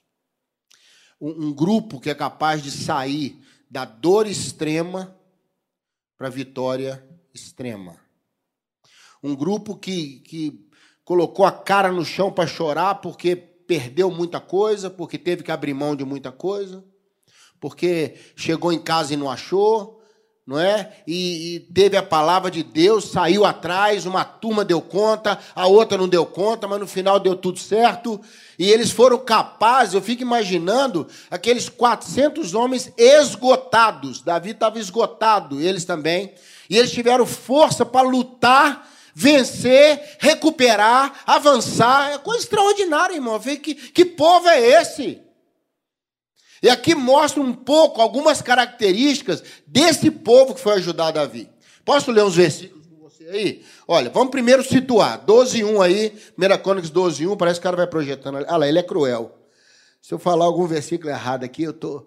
Um, 1.25 1.47
um 1.47 1.54
grupo 1.54 1.99
que 1.99 2.11
é 2.11 2.14
capaz 2.14 2.62
de 2.62 2.71
sair 2.71 3.43
da 3.71 3.87
dor 3.87 4.26
extrema 4.26 5.19
para 6.19 6.26
a 6.26 6.31
vitória 6.31 7.02
extrema. 7.33 7.97
Um 9.23 9.35
grupo 9.35 9.75
que, 9.75 10.21
que 10.21 10.69
colocou 11.02 11.47
a 11.47 11.50
cara 11.50 11.90
no 11.90 12.04
chão 12.04 12.31
para 12.31 12.47
chorar 12.47 12.97
porque 12.97 13.35
perdeu 13.35 14.11
muita 14.11 14.38
coisa, 14.38 14.90
porque 14.90 15.16
teve 15.16 15.43
que 15.43 15.50
abrir 15.50 15.73
mão 15.73 15.97
de 15.97 16.04
muita 16.04 16.31
coisa, 16.31 16.85
porque 17.59 18.16
chegou 18.37 18.71
em 18.71 18.83
casa 18.83 19.14
e 19.14 19.16
não 19.16 19.31
achou, 19.31 19.93
não 20.46 20.60
é? 20.60 20.92
E, 21.06 21.56
e, 21.56 21.60
teve 21.72 21.96
a 21.96 22.02
palavra 22.02 22.50
de 22.50 22.62
Deus, 22.62 23.10
saiu 23.10 23.46
atrás, 23.46 24.04
uma 24.04 24.24
turma 24.24 24.62
deu 24.62 24.80
conta, 24.80 25.38
a 25.54 25.66
outra 25.66 25.96
não 25.96 26.06
deu 26.06 26.26
conta, 26.26 26.68
mas 26.68 26.78
no 26.78 26.86
final 26.86 27.18
deu 27.18 27.34
tudo 27.34 27.58
certo. 27.58 28.20
E 28.58 28.70
eles 28.70 28.90
foram 28.90 29.18
capazes, 29.18 29.94
eu 29.94 30.02
fico 30.02 30.20
imaginando, 30.20 31.08
aqueles 31.30 31.70
400 31.70 32.54
homens 32.54 32.92
esgotados. 32.98 34.20
Davi 34.20 34.50
estava 34.50 34.78
esgotado, 34.78 35.60
eles 35.62 35.86
também. 35.86 36.34
E 36.68 36.76
eles 36.76 36.92
tiveram 36.92 37.24
força 37.24 37.86
para 37.86 38.06
lutar, 38.06 38.86
vencer, 39.14 40.16
recuperar, 40.18 41.22
avançar. 41.26 42.12
É 42.12 42.18
coisa 42.18 42.42
extraordinária, 42.42 43.14
irmão. 43.14 43.40
Que, 43.40 43.74
que 43.74 44.04
povo 44.04 44.46
é 44.46 44.60
esse? 44.60 45.24
E 46.64 46.71
aqui 46.71 46.94
mostra 46.94 47.42
um 47.42 47.52
pouco, 47.52 48.00
algumas 48.00 48.40
características 48.40 49.44
desse 49.66 50.11
povo 50.11 50.54
que 50.54 50.61
foi 50.62 50.73
ajudar 50.76 51.11
Davi. 51.11 51.47
Posso 51.85 52.11
ler 52.11 52.25
uns 52.25 52.37
versículos 52.37 52.87
com 52.87 52.97
você 53.06 53.28
aí? 53.28 53.62
Olha, 53.87 54.09
vamos 54.09 54.30
primeiro 54.30 54.64
situar. 54.64 55.23
12.1 55.26 55.85
aí, 55.85 56.18
1 56.38 56.62
Crônicas 56.62 56.90
12.1, 56.90 57.37
parece 57.37 57.61
que 57.61 57.66
o 57.66 57.68
cara 57.68 57.76
vai 57.76 57.87
projetando. 57.87 58.37
Olha 58.37 58.56
lá, 58.56 58.66
ele 58.66 58.78
é 58.78 58.83
cruel. 58.83 59.38
Se 60.00 60.14
eu 60.14 60.18
falar 60.18 60.47
algum 60.47 60.66
versículo 60.66 61.11
errado 61.11 61.44
aqui, 61.44 61.64
eu 61.64 61.75
tô, 61.75 62.06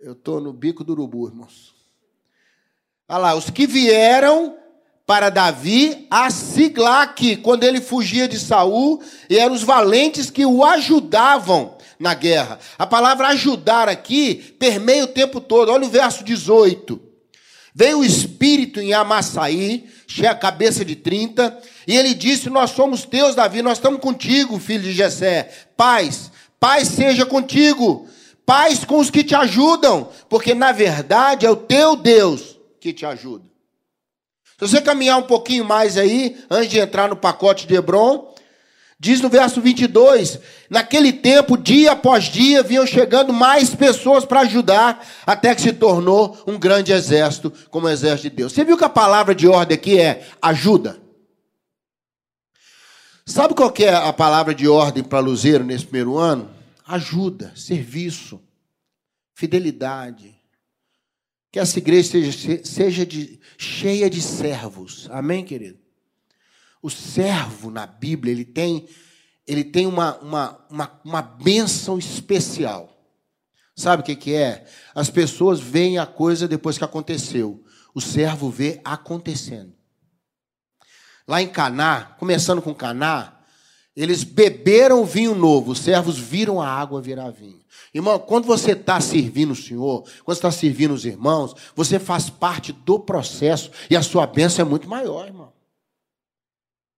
eu 0.00 0.16
tô 0.16 0.40
no 0.40 0.52
bico 0.52 0.82
do 0.82 0.94
urubu, 0.94 1.28
irmãos. 1.28 1.72
Olha 3.08 3.18
lá, 3.18 3.34
os 3.36 3.48
que 3.48 3.64
vieram 3.64 4.56
para 5.06 5.30
Davi 5.30 6.08
a 6.10 6.30
Siglac, 6.30 7.36
quando 7.36 7.62
ele 7.62 7.80
fugia 7.80 8.26
de 8.26 8.40
Saul, 8.40 9.00
e 9.30 9.38
eram 9.38 9.54
os 9.54 9.62
valentes 9.62 10.30
que 10.30 10.44
o 10.44 10.64
ajudavam 10.64 11.75
na 11.98 12.14
guerra. 12.14 12.58
A 12.78 12.86
palavra 12.86 13.28
ajudar 13.28 13.88
aqui 13.88 14.56
permeia 14.58 15.04
o 15.04 15.08
tempo 15.08 15.40
todo. 15.40 15.70
Olha 15.70 15.86
o 15.86 15.90
verso 15.90 16.24
18. 16.24 17.00
Veio 17.74 17.98
o 17.98 18.04
espírito 18.04 18.80
em 18.80 18.94
Amassaí, 18.94 19.86
cheia 20.06 20.30
a 20.30 20.34
cabeça 20.34 20.82
de 20.84 20.96
30, 20.96 21.60
e 21.86 21.94
ele 21.94 22.14
disse: 22.14 22.48
Nós 22.48 22.70
somos 22.70 23.04
teus, 23.04 23.34
Davi, 23.34 23.60
nós 23.60 23.78
estamos 23.78 24.00
contigo, 24.00 24.58
filho 24.58 24.84
de 24.84 24.92
Jessé. 24.92 25.50
Paz, 25.76 26.30
paz 26.58 26.88
seja 26.88 27.26
contigo, 27.26 28.08
paz 28.46 28.84
com 28.84 28.98
os 28.98 29.10
que 29.10 29.22
te 29.22 29.34
ajudam, 29.34 30.08
porque 30.28 30.54
na 30.54 30.72
verdade 30.72 31.44
é 31.44 31.50
o 31.50 31.56
teu 31.56 31.96
Deus 31.96 32.58
que 32.80 32.94
te 32.94 33.04
ajuda. 33.04 33.44
Se 34.58 34.68
você 34.68 34.80
caminhar 34.80 35.18
um 35.18 35.24
pouquinho 35.24 35.66
mais 35.66 35.98
aí, 35.98 36.34
antes 36.48 36.70
de 36.70 36.78
entrar 36.78 37.10
no 37.10 37.16
pacote 37.16 37.66
de 37.66 37.74
Hebron, 37.74 38.34
Diz 38.98 39.20
no 39.20 39.28
verso 39.28 39.60
22: 39.60 40.40
Naquele 40.70 41.12
tempo, 41.12 41.56
dia 41.56 41.92
após 41.92 42.24
dia, 42.24 42.62
vinham 42.62 42.86
chegando 42.86 43.32
mais 43.32 43.74
pessoas 43.74 44.24
para 44.24 44.40
ajudar, 44.40 45.06
até 45.26 45.54
que 45.54 45.60
se 45.60 45.72
tornou 45.72 46.42
um 46.46 46.58
grande 46.58 46.92
exército, 46.92 47.52
como 47.70 47.86
o 47.86 47.90
exército 47.90 48.30
de 48.30 48.36
Deus. 48.36 48.52
Você 48.52 48.64
viu 48.64 48.76
que 48.76 48.84
a 48.84 48.88
palavra 48.88 49.34
de 49.34 49.46
ordem 49.46 49.76
aqui 49.76 50.00
é 50.00 50.26
ajuda? 50.40 50.98
Sabe 53.26 53.54
qual 53.54 53.74
é 53.80 53.92
a 53.92 54.12
palavra 54.12 54.54
de 54.54 54.68
ordem 54.68 55.02
para 55.02 55.18
Luzeiro 55.18 55.64
nesse 55.64 55.84
primeiro 55.84 56.16
ano? 56.16 56.48
Ajuda, 56.86 57.52
serviço, 57.54 58.40
fidelidade. 59.34 60.34
Que 61.52 61.58
essa 61.58 61.78
igreja 61.78 62.08
seja, 62.08 62.64
seja 62.64 63.04
de, 63.04 63.40
cheia 63.58 64.08
de 64.08 64.22
servos. 64.22 65.08
Amém, 65.10 65.44
querido? 65.44 65.85
O 66.86 66.90
servo 66.90 67.68
na 67.68 67.84
Bíblia, 67.84 68.32
ele 68.32 68.44
tem, 68.44 68.86
ele 69.44 69.64
tem 69.64 69.88
uma, 69.88 70.16
uma, 70.18 70.64
uma, 70.70 71.00
uma 71.04 71.20
bênção 71.20 71.98
especial. 71.98 72.96
Sabe 73.74 74.02
o 74.02 74.06
que, 74.06 74.14
que 74.14 74.32
é? 74.32 74.64
As 74.94 75.10
pessoas 75.10 75.58
veem 75.58 75.98
a 75.98 76.06
coisa 76.06 76.46
depois 76.46 76.78
que 76.78 76.84
aconteceu. 76.84 77.64
O 77.92 78.00
servo 78.00 78.48
vê 78.50 78.80
acontecendo. 78.84 79.72
Lá 81.26 81.42
em 81.42 81.48
Caná, 81.48 82.14
começando 82.20 82.62
com 82.62 82.72
Caná, 82.72 83.36
eles 83.96 84.22
beberam 84.22 85.04
vinho 85.04 85.34
novo, 85.34 85.72
os 85.72 85.80
servos 85.80 86.16
viram 86.16 86.62
a 86.62 86.68
água 86.68 87.02
virar 87.02 87.30
vinho. 87.30 87.64
Irmão, 87.92 88.16
quando 88.16 88.44
você 88.44 88.74
está 88.74 89.00
servindo 89.00 89.54
o 89.54 89.56
Senhor, 89.56 90.08
quando 90.24 90.36
está 90.36 90.52
servindo 90.52 90.94
os 90.94 91.04
irmãos, 91.04 91.52
você 91.74 91.98
faz 91.98 92.30
parte 92.30 92.72
do 92.72 93.00
processo 93.00 93.72
e 93.90 93.96
a 93.96 94.02
sua 94.04 94.24
bênção 94.24 94.64
é 94.64 94.68
muito 94.68 94.88
maior, 94.88 95.26
irmão. 95.26 95.55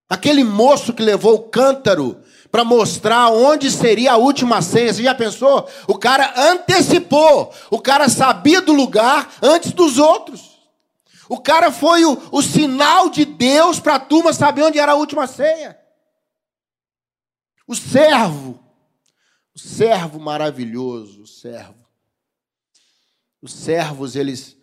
Aquele 0.08 0.42
moço 0.42 0.94
que 0.94 1.02
levou 1.02 1.34
o 1.34 1.48
cântaro 1.48 2.22
para 2.50 2.64
mostrar 2.64 3.28
onde 3.30 3.70
seria 3.70 4.12
a 4.12 4.16
última 4.16 4.62
ceia. 4.62 4.92
Você 4.92 5.02
já 5.02 5.14
pensou? 5.14 5.68
O 5.86 5.98
cara 5.98 6.32
antecipou. 6.50 7.52
O 7.70 7.78
cara 7.78 8.08
sabia 8.08 8.62
do 8.62 8.72
lugar 8.72 9.30
antes 9.42 9.72
dos 9.72 9.98
outros. 9.98 10.58
O 11.28 11.38
cara 11.38 11.70
foi 11.70 12.06
o, 12.06 12.18
o 12.32 12.42
sinal 12.42 13.10
de 13.10 13.26
Deus 13.26 13.78
para 13.78 13.96
a 13.96 14.00
turma 14.00 14.32
saber 14.32 14.62
onde 14.62 14.78
era 14.78 14.92
a 14.92 14.96
última 14.96 15.26
ceia. 15.26 15.78
O 17.66 17.74
servo. 17.74 18.58
O 19.54 19.58
servo 19.58 20.18
maravilhoso, 20.18 21.22
o 21.22 21.26
servo. 21.26 21.86
Os 23.42 23.52
servos, 23.52 24.16
eles, 24.16 24.56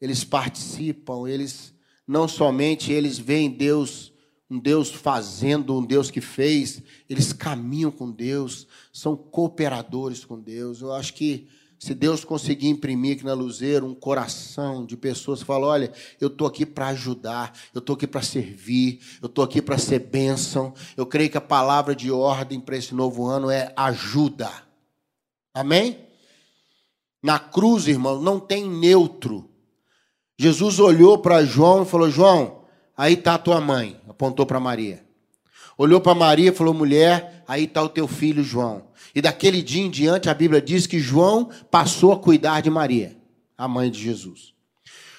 eles 0.00 0.22
participam, 0.22 1.26
eles 1.28 1.74
não 2.06 2.28
somente 2.28 2.92
eles 2.92 3.18
veem 3.18 3.50
Deus 3.50 4.13
um 4.50 4.58
Deus 4.58 4.90
fazendo, 4.90 5.78
um 5.78 5.84
Deus 5.84 6.10
que 6.10 6.20
fez, 6.20 6.82
eles 7.08 7.32
caminham 7.32 7.90
com 7.90 8.10
Deus, 8.10 8.66
são 8.92 9.16
cooperadores 9.16 10.24
com 10.24 10.38
Deus. 10.38 10.80
Eu 10.80 10.92
acho 10.92 11.14
que 11.14 11.48
se 11.78 11.94
Deus 11.94 12.24
conseguir 12.24 12.68
imprimir 12.68 13.16
aqui 13.16 13.24
na 13.24 13.34
Luzeiro 13.34 13.86
um 13.86 13.94
coração 13.94 14.86
de 14.86 14.96
pessoas 14.96 15.40
que 15.40 15.46
falam: 15.46 15.68
olha, 15.68 15.92
eu 16.20 16.28
estou 16.28 16.46
aqui 16.46 16.64
para 16.64 16.88
ajudar, 16.88 17.52
eu 17.74 17.78
estou 17.78 17.94
aqui 17.94 18.06
para 18.06 18.22
servir, 18.22 19.00
eu 19.20 19.26
estou 19.26 19.44
aqui 19.44 19.60
para 19.60 19.78
ser 19.78 19.98
bênção. 19.98 20.72
Eu 20.96 21.06
creio 21.06 21.30
que 21.30 21.38
a 21.38 21.42
palavra 21.42 21.94
de 21.94 22.10
ordem 22.10 22.60
para 22.60 22.76
esse 22.76 22.94
novo 22.94 23.26
ano 23.26 23.50
é 23.50 23.72
ajuda. 23.76 24.50
Amém? 25.52 25.98
Na 27.22 27.38
cruz, 27.38 27.86
irmão, 27.86 28.20
não 28.20 28.38
tem 28.38 28.68
neutro. 28.68 29.50
Jesus 30.38 30.78
olhou 30.78 31.18
para 31.18 31.44
João 31.44 31.82
e 31.82 31.86
falou: 31.86 32.10
João, 32.10 32.64
aí 32.96 33.14
está 33.14 33.34
a 33.34 33.38
tua 33.38 33.60
mãe 33.60 34.00
apontou 34.14 34.46
para 34.46 34.60
Maria. 34.60 35.04
Olhou 35.76 36.00
para 36.00 36.14
Maria 36.14 36.50
e 36.50 36.54
falou: 36.54 36.72
mulher, 36.72 37.44
aí 37.46 37.64
está 37.64 37.82
o 37.82 37.88
teu 37.88 38.06
filho 38.06 38.42
João. 38.42 38.86
E 39.14 39.20
daquele 39.20 39.62
dia 39.62 39.82
em 39.82 39.90
diante, 39.90 40.30
a 40.30 40.34
Bíblia 40.34 40.62
diz 40.62 40.86
que 40.86 40.98
João 40.98 41.50
passou 41.70 42.12
a 42.12 42.18
cuidar 42.18 42.60
de 42.60 42.70
Maria, 42.70 43.16
a 43.58 43.68
mãe 43.68 43.90
de 43.90 44.00
Jesus. 44.00 44.54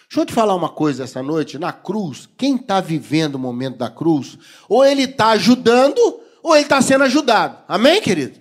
Deixa 0.07 0.21
eu 0.21 0.25
te 0.25 0.33
falar 0.33 0.55
uma 0.55 0.69
coisa 0.69 1.03
essa 1.03 1.21
noite. 1.21 1.59
Na 1.59 1.73
cruz, 1.73 2.29
quem 2.37 2.55
está 2.55 2.79
vivendo 2.79 3.35
o 3.35 3.39
momento 3.39 3.77
da 3.77 3.89
cruz, 3.89 4.37
ou 4.69 4.83
ele 4.85 5.03
está 5.03 5.29
ajudando, 5.29 5.99
ou 6.41 6.55
ele 6.55 6.63
está 6.63 6.81
sendo 6.81 7.03
ajudado. 7.03 7.57
Amém, 7.67 8.01
querido? 8.01 8.39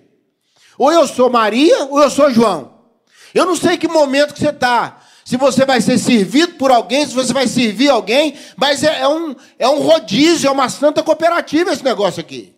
Ou 0.77 0.91
eu 0.91 1.07
sou 1.07 1.29
Maria, 1.29 1.85
ou 1.85 2.01
eu 2.01 2.09
sou 2.09 2.31
João. 2.31 2.75
Eu 3.33 3.45
não 3.45 3.55
sei 3.55 3.77
que 3.77 3.87
momento 3.87 4.33
que 4.33 4.39
você 4.39 4.49
está 4.49 5.01
se 5.25 5.37
você 5.37 5.65
vai 5.65 5.81
ser 5.81 5.97
servido 5.97 6.53
por 6.53 6.69
alguém, 6.69 7.03
se 7.03 7.15
você 7.15 7.33
vai 7.33 7.47
servir 7.47 7.89
alguém, 7.89 8.37
mas 8.55 8.83
é, 8.83 9.01
é, 9.01 9.07
um, 9.07 9.35
é 9.57 9.67
um 9.67 9.79
rodízio, 9.79 10.47
é 10.47 10.51
uma 10.51 10.69
santa 10.69 11.01
cooperativa 11.01 11.73
esse 11.73 11.83
negócio 11.83 12.21
aqui. 12.21 12.55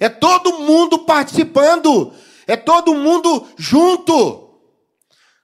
É 0.00 0.08
todo 0.08 0.58
mundo 0.60 1.00
participando, 1.00 2.14
é 2.46 2.56
todo 2.56 2.94
mundo 2.94 3.46
junto. 3.58 4.48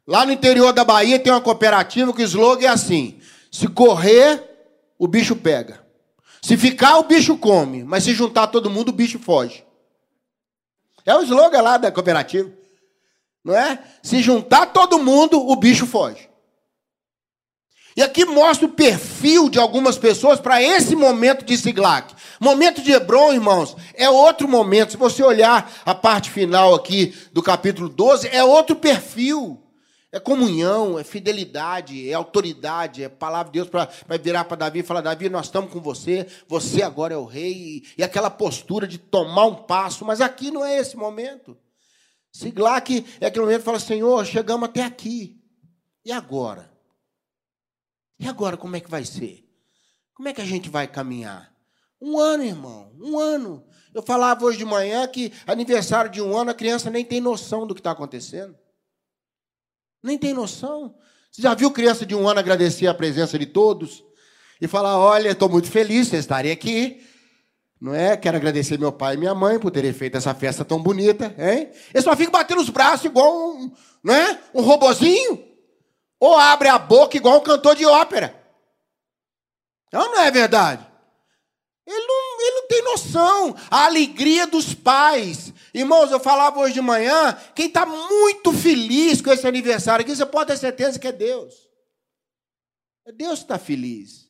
Lá 0.06 0.24
no 0.24 0.32
interior 0.32 0.72
da 0.72 0.84
Bahia 0.84 1.18
tem 1.18 1.30
uma 1.30 1.40
cooperativa 1.40 2.14
que 2.14 2.22
o 2.22 2.24
slogan 2.24 2.64
é 2.64 2.68
assim: 2.68 3.20
se 3.50 3.68
correr, 3.68 4.42
o 4.98 5.06
bicho 5.06 5.36
pega. 5.36 5.84
Se 6.40 6.56
ficar, 6.56 6.96
o 6.96 7.04
bicho 7.04 7.36
come. 7.36 7.84
Mas 7.84 8.04
se 8.04 8.14
juntar 8.14 8.46
todo 8.46 8.70
mundo, 8.70 8.88
o 8.88 8.92
bicho 8.92 9.18
foge. 9.18 9.62
É 11.04 11.14
o 11.14 11.22
slogan 11.22 11.60
lá 11.60 11.76
da 11.76 11.92
cooperativa. 11.92 12.50
Não 13.44 13.56
é? 13.56 13.78
Se 14.02 14.22
juntar 14.22 14.66
todo 14.66 15.02
mundo, 15.02 15.40
o 15.40 15.56
bicho 15.56 15.86
foge. 15.86 16.32
E 17.94 18.02
aqui 18.02 18.24
mostra 18.24 18.66
o 18.66 18.72
perfil 18.72 19.50
de 19.50 19.58
algumas 19.58 19.98
pessoas 19.98 20.40
para 20.40 20.62
esse 20.62 20.96
momento 20.96 21.44
de 21.44 21.56
Siglac. 21.58 22.14
Momento 22.40 22.80
de 22.80 22.90
Hebron, 22.90 23.34
irmãos, 23.34 23.76
é 23.94 24.08
outro 24.08 24.48
momento. 24.48 24.92
Se 24.92 24.96
você 24.96 25.22
olhar 25.22 25.70
a 25.84 25.94
parte 25.94 26.30
final 26.30 26.74
aqui 26.74 27.14
do 27.32 27.42
capítulo 27.42 27.88
12, 27.88 28.28
é 28.28 28.42
outro 28.42 28.76
perfil. 28.76 29.58
É 30.10 30.20
comunhão, 30.20 30.98
é 30.98 31.04
fidelidade, 31.04 32.08
é 32.08 32.12
autoridade, 32.12 33.02
é 33.02 33.08
palavra 33.08 33.50
de 33.50 33.58
Deus 33.58 33.68
para 33.68 33.88
virar 34.18 34.44
para 34.44 34.58
Davi 34.58 34.80
e 34.80 34.82
falar: 34.82 35.00
Davi, 35.00 35.30
nós 35.30 35.46
estamos 35.46 35.72
com 35.72 35.80
você, 35.80 36.26
você 36.46 36.82
agora 36.82 37.14
é 37.14 37.16
o 37.16 37.24
rei. 37.24 37.52
E, 37.52 37.82
e 37.98 38.02
aquela 38.02 38.28
postura 38.28 38.86
de 38.86 38.98
tomar 38.98 39.46
um 39.46 39.54
passo, 39.54 40.04
mas 40.04 40.20
aqui 40.20 40.50
não 40.50 40.64
é 40.64 40.78
esse 40.78 40.98
momento. 40.98 41.56
Siglac 42.32 43.04
é 43.20 43.26
aquele 43.26 43.44
momento 43.44 43.60
que 43.60 43.64
fala: 43.64 43.78
Senhor, 43.78 44.24
chegamos 44.24 44.68
até 44.68 44.82
aqui. 44.82 45.38
E 46.04 46.10
agora? 46.10 46.72
E 48.18 48.26
agora 48.26 48.56
como 48.56 48.74
é 48.74 48.80
que 48.80 48.90
vai 48.90 49.04
ser? 49.04 49.46
Como 50.14 50.28
é 50.28 50.32
que 50.32 50.40
a 50.40 50.46
gente 50.46 50.70
vai 50.70 50.88
caminhar? 50.88 51.52
Um 52.00 52.18
ano, 52.18 52.42
irmão, 52.42 52.92
um 52.98 53.18
ano. 53.18 53.64
Eu 53.94 54.02
falava 54.02 54.44
hoje 54.44 54.58
de 54.58 54.64
manhã 54.64 55.06
que 55.06 55.32
aniversário 55.46 56.10
de 56.10 56.20
um 56.20 56.36
ano, 56.36 56.50
a 56.50 56.54
criança 56.54 56.90
nem 56.90 57.04
tem 57.04 57.20
noção 57.20 57.66
do 57.66 57.74
que 57.74 57.80
está 57.80 57.90
acontecendo. 57.90 58.56
Nem 60.02 60.18
tem 60.18 60.32
noção. 60.32 60.96
Você 61.30 61.42
já 61.42 61.54
viu 61.54 61.70
criança 61.70 62.04
de 62.04 62.14
um 62.14 62.28
ano 62.28 62.40
agradecer 62.40 62.86
a 62.86 62.94
presença 62.94 63.38
de 63.38 63.46
todos? 63.46 64.02
E 64.60 64.66
falar: 64.66 64.98
olha, 64.98 65.30
estou 65.30 65.48
muito 65.48 65.70
feliz 65.70 66.10
de 66.10 66.16
estarem 66.16 66.50
aqui. 66.50 67.06
Não 67.82 67.92
é? 67.92 68.16
Quero 68.16 68.36
agradecer 68.36 68.78
meu 68.78 68.92
pai 68.92 69.14
e 69.14 69.16
minha 69.16 69.34
mãe 69.34 69.58
por 69.58 69.72
terem 69.72 69.92
feito 69.92 70.16
essa 70.16 70.32
festa 70.32 70.64
tão 70.64 70.80
bonita, 70.80 71.34
hein? 71.36 71.68
Eu 71.92 72.00
só 72.00 72.14
fico 72.14 72.30
batendo 72.30 72.60
os 72.60 72.70
braços 72.70 73.06
igual 73.06 73.56
um, 73.56 73.72
não 74.04 74.14
é? 74.14 74.40
um 74.54 74.62
robozinho. 74.62 75.44
Ou 76.20 76.38
abre 76.38 76.68
a 76.68 76.78
boca 76.78 77.16
igual 77.16 77.38
um 77.38 77.42
cantor 77.42 77.74
de 77.74 77.84
ópera. 77.84 78.40
Não, 79.92 80.12
não 80.12 80.20
é 80.20 80.30
verdade? 80.30 80.86
Ele 81.84 82.06
não, 82.06 82.40
ele 82.40 82.60
não 82.60 82.68
tem 82.68 82.82
noção. 82.84 83.56
A 83.68 83.86
alegria 83.86 84.46
dos 84.46 84.72
pais. 84.72 85.52
Irmãos, 85.74 86.12
eu 86.12 86.20
falava 86.20 86.60
hoje 86.60 86.74
de 86.74 86.80
manhã, 86.80 87.36
quem 87.52 87.66
está 87.66 87.84
muito 87.84 88.52
feliz 88.52 89.20
com 89.20 89.32
esse 89.32 89.44
aniversário 89.48 90.04
aqui, 90.04 90.14
você 90.14 90.24
pode 90.24 90.52
ter 90.52 90.56
certeza 90.56 91.00
que 91.00 91.08
é 91.08 91.12
Deus. 91.12 91.52
É 93.04 93.10
Deus 93.10 93.40
que 93.40 93.44
está 93.46 93.58
feliz 93.58 94.28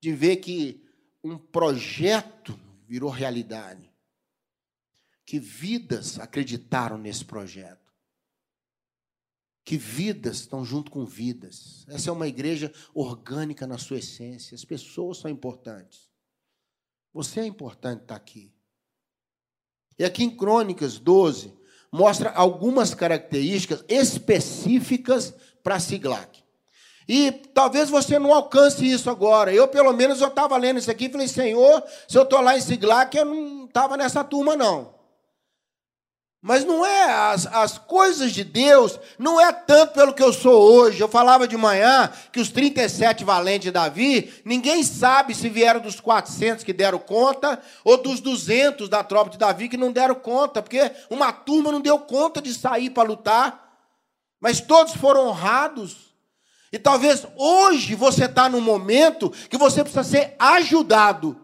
de 0.00 0.12
ver 0.12 0.36
que 0.36 0.84
um 1.24 1.36
projeto 1.36 2.56
virou 2.86 3.10
realidade. 3.10 3.92
Que 5.24 5.38
vidas 5.38 6.18
acreditaram 6.18 6.96
nesse 6.96 7.24
projeto 7.24 7.86
que 9.66 9.76
vidas 9.76 10.36
estão 10.36 10.64
junto 10.64 10.92
com 10.92 11.04
vidas. 11.04 11.84
Essa 11.88 12.08
é 12.08 12.12
uma 12.12 12.28
igreja 12.28 12.72
orgânica 12.94 13.66
na 13.66 13.76
sua 13.76 13.98
essência. 13.98 14.54
As 14.54 14.64
pessoas 14.64 15.18
são 15.18 15.28
importantes. 15.28 16.08
Você 17.12 17.40
é 17.40 17.46
importante 17.46 18.02
estar 18.02 18.14
aqui. 18.14 18.54
E 19.98 20.04
aqui 20.04 20.22
em 20.22 20.30
Crônicas 20.30 21.00
12, 21.00 21.52
mostra 21.90 22.30
algumas 22.30 22.94
características 22.94 23.84
específicas 23.88 25.34
para 25.64 25.80
Siglac. 25.80 26.44
E 27.08 27.30
talvez 27.30 27.88
você 27.88 28.18
não 28.18 28.34
alcance 28.34 28.84
isso 28.84 29.08
agora. 29.08 29.52
Eu, 29.52 29.68
pelo 29.68 29.92
menos, 29.92 30.20
eu 30.20 30.28
estava 30.28 30.56
lendo 30.56 30.78
isso 30.78 30.90
aqui 30.90 31.04
e 31.06 31.10
falei, 31.10 31.28
Senhor, 31.28 31.82
se 32.08 32.18
eu 32.18 32.22
estou 32.22 32.40
lá 32.40 32.56
em 32.56 32.60
Siglac, 32.60 33.16
eu 33.16 33.24
não 33.24 33.66
estava 33.66 33.96
nessa 33.96 34.24
turma, 34.24 34.56
não. 34.56 34.96
Mas 36.42 36.64
não 36.64 36.86
é 36.86 37.10
as, 37.32 37.46
as 37.46 37.76
coisas 37.76 38.30
de 38.30 38.44
Deus, 38.44 39.00
não 39.18 39.40
é 39.40 39.52
tanto 39.52 39.94
pelo 39.94 40.14
que 40.14 40.22
eu 40.22 40.32
sou 40.32 40.60
hoje. 40.62 41.00
Eu 41.00 41.08
falava 41.08 41.48
de 41.48 41.56
manhã 41.56 42.08
que 42.30 42.38
os 42.38 42.50
37 42.50 43.24
valentes 43.24 43.64
de 43.64 43.70
Davi, 43.72 44.32
ninguém 44.44 44.82
sabe 44.84 45.34
se 45.34 45.48
vieram 45.48 45.80
dos 45.80 45.98
400 45.98 46.62
que 46.62 46.72
deram 46.72 47.00
conta 47.00 47.60
ou 47.82 47.96
dos 47.96 48.20
200 48.20 48.88
da 48.88 49.02
tropa 49.02 49.30
de 49.30 49.38
Davi 49.38 49.68
que 49.68 49.76
não 49.76 49.90
deram 49.90 50.14
conta, 50.14 50.62
porque 50.62 50.92
uma 51.10 51.32
turma 51.32 51.72
não 51.72 51.80
deu 51.80 51.98
conta 51.98 52.40
de 52.40 52.54
sair 52.54 52.90
para 52.90 53.08
lutar. 53.08 53.66
Mas 54.40 54.60
todos 54.60 54.94
foram 54.94 55.26
honrados. 55.26 56.05
E 56.76 56.78
talvez 56.78 57.26
hoje 57.38 57.94
você 57.94 58.26
está 58.26 58.50
num 58.50 58.60
momento 58.60 59.30
que 59.30 59.56
você 59.56 59.82
precisa 59.82 60.04
ser 60.04 60.36
ajudado. 60.38 61.40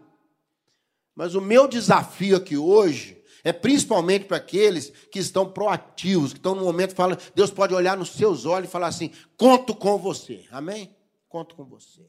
Mas 1.15 1.33
o 1.33 1.41
meu 1.41 1.67
desafio 1.67 2.37
aqui 2.37 2.55
hoje 2.55 3.19
é 3.43 3.51
principalmente 3.51 4.25
para 4.25 4.37
aqueles 4.37 4.91
que 5.11 5.17
estão 5.17 5.51
proativos, 5.51 6.33
que 6.33 6.37
estão 6.37 6.53
no 6.53 6.63
momento 6.63 6.93
falando, 6.93 7.19
Deus 7.33 7.49
pode 7.49 7.73
olhar 7.73 7.97
nos 7.97 8.09
seus 8.09 8.45
olhos 8.45 8.69
e 8.69 8.71
falar 8.71 8.85
assim: 8.85 9.11
conto 9.35 9.73
com 9.73 9.97
você. 9.97 10.45
Amém? 10.51 10.95
Conto 11.27 11.55
com 11.55 11.65
você. 11.65 12.07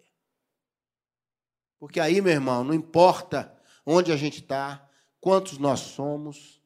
Porque 1.81 1.99
aí, 1.99 2.21
meu 2.21 2.33
irmão, 2.35 2.63
não 2.63 2.75
importa 2.75 3.59
onde 3.87 4.13
a 4.13 4.19
gente 4.19 4.43
está, 4.43 4.87
quantos 5.19 5.57
nós 5.57 5.81
somos, 5.81 6.61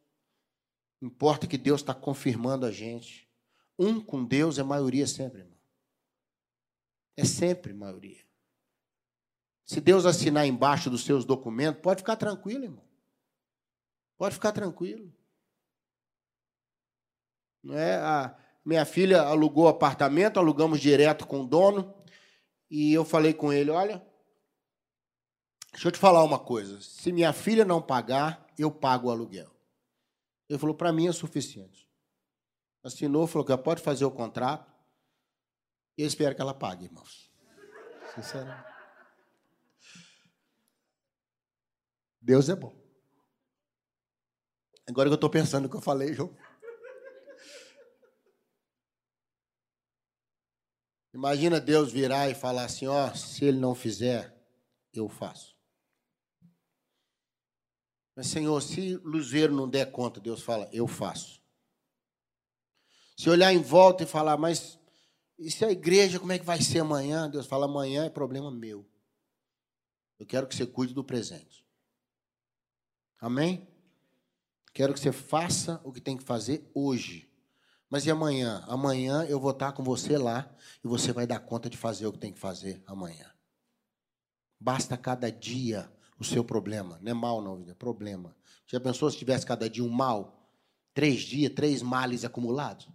importa 1.00 1.46
que 1.46 1.56
Deus 1.56 1.82
está 1.82 1.94
confirmando 1.94 2.66
a 2.66 2.72
gente. 2.72 3.28
Um 3.78 4.00
com 4.00 4.24
Deus 4.24 4.58
é 4.58 4.64
maioria 4.64 5.06
sempre, 5.06 5.42
irmão. 5.42 5.57
É 7.18 7.24
sempre 7.24 7.72
maioria. 7.72 8.24
Se 9.64 9.80
Deus 9.80 10.06
assinar 10.06 10.46
embaixo 10.46 10.88
dos 10.88 11.04
seus 11.04 11.24
documentos, 11.24 11.82
pode 11.82 12.02
ficar 12.02 12.14
tranquilo, 12.14 12.62
irmão. 12.62 12.84
Pode 14.16 14.36
ficar 14.36 14.52
tranquilo. 14.52 15.12
Não 17.60 17.76
é? 17.76 17.96
A 17.96 18.38
minha 18.64 18.84
filha 18.84 19.22
alugou 19.22 19.64
o 19.64 19.68
apartamento, 19.68 20.38
alugamos 20.38 20.78
direto 20.78 21.26
com 21.26 21.40
o 21.40 21.46
dono. 21.46 21.92
E 22.70 22.94
eu 22.94 23.04
falei 23.04 23.34
com 23.34 23.52
ele: 23.52 23.72
olha, 23.72 24.00
deixa 25.72 25.88
eu 25.88 25.92
te 25.92 25.98
falar 25.98 26.22
uma 26.22 26.38
coisa. 26.38 26.80
Se 26.80 27.10
minha 27.10 27.32
filha 27.32 27.64
não 27.64 27.82
pagar, 27.82 28.46
eu 28.56 28.70
pago 28.70 29.08
o 29.08 29.10
aluguel. 29.10 29.50
Ele 30.48 30.58
falou: 30.58 30.76
para 30.76 30.92
mim 30.92 31.08
é 31.08 31.12
suficiente. 31.12 31.90
Assinou, 32.84 33.26
falou 33.26 33.44
que 33.44 33.58
pode 33.58 33.82
fazer 33.82 34.04
o 34.04 34.10
contrato. 34.12 34.77
Eu 35.98 36.06
espero 36.06 36.32
que 36.32 36.40
ela 36.40 36.54
pague, 36.54 36.84
irmãos. 36.84 37.28
Sinceramente. 38.14 38.68
Deus 42.20 42.48
é 42.48 42.54
bom. 42.54 42.72
Agora 44.86 45.08
que 45.08 45.12
eu 45.12 45.16
estou 45.16 45.28
pensando 45.28 45.64
no 45.64 45.68
que 45.68 45.76
eu 45.76 45.80
falei, 45.80 46.14
João. 46.14 46.36
Imagina 51.12 51.60
Deus 51.60 51.90
virar 51.90 52.30
e 52.30 52.34
falar 52.34 52.66
assim: 52.66 52.86
ó, 52.86 53.12
se 53.12 53.44
ele 53.44 53.58
não 53.58 53.74
fizer, 53.74 54.40
eu 54.92 55.08
faço. 55.08 55.58
Mas, 58.14 58.28
Senhor, 58.28 58.60
se 58.60 58.96
Luzeiro 58.98 59.52
não 59.52 59.68
der 59.68 59.90
conta, 59.90 60.20
Deus 60.20 60.42
fala: 60.42 60.68
eu 60.72 60.86
faço. 60.86 61.42
Se 63.16 63.28
olhar 63.28 63.52
em 63.52 63.60
volta 63.60 64.04
e 64.04 64.06
falar, 64.06 64.36
mas 64.36 64.77
e 65.38 65.50
se 65.50 65.64
a 65.64 65.70
igreja, 65.70 66.18
como 66.18 66.32
é 66.32 66.38
que 66.38 66.44
vai 66.44 66.60
ser 66.60 66.80
amanhã? 66.80 67.30
Deus 67.30 67.46
fala: 67.46 67.66
amanhã 67.66 68.04
é 68.04 68.10
problema 68.10 68.50
meu. 68.50 68.84
Eu 70.18 70.26
quero 70.26 70.48
que 70.48 70.54
você 70.54 70.66
cuide 70.66 70.92
do 70.92 71.04
presente. 71.04 71.64
Amém? 73.20 73.68
Quero 74.74 74.92
que 74.92 75.00
você 75.00 75.12
faça 75.12 75.80
o 75.84 75.92
que 75.92 76.00
tem 76.00 76.16
que 76.16 76.24
fazer 76.24 76.68
hoje. 76.74 77.28
Mas 77.88 78.04
e 78.04 78.10
amanhã? 78.10 78.64
Amanhã 78.66 79.24
eu 79.24 79.40
vou 79.40 79.52
estar 79.52 79.72
com 79.72 79.82
você 79.82 80.18
lá 80.18 80.54
e 80.84 80.88
você 80.88 81.12
vai 81.12 81.26
dar 81.26 81.40
conta 81.40 81.70
de 81.70 81.76
fazer 81.76 82.06
o 82.06 82.12
que 82.12 82.18
tem 82.18 82.32
que 82.32 82.38
fazer 82.38 82.82
amanhã. 82.86 83.32
Basta 84.60 84.96
cada 84.96 85.30
dia 85.30 85.90
o 86.18 86.24
seu 86.24 86.44
problema. 86.44 86.98
Não 87.00 87.10
é 87.10 87.14
mal, 87.14 87.40
não, 87.40 87.64
é 87.68 87.74
problema. 87.74 88.36
Já 88.66 88.80
pensou 88.80 89.10
se 89.10 89.16
tivesse 89.16 89.46
cada 89.46 89.70
dia 89.70 89.84
um 89.84 89.88
mal? 89.88 90.52
Três 90.92 91.20
dias, 91.20 91.52
três 91.54 91.80
males 91.80 92.24
acumulados? 92.24 92.88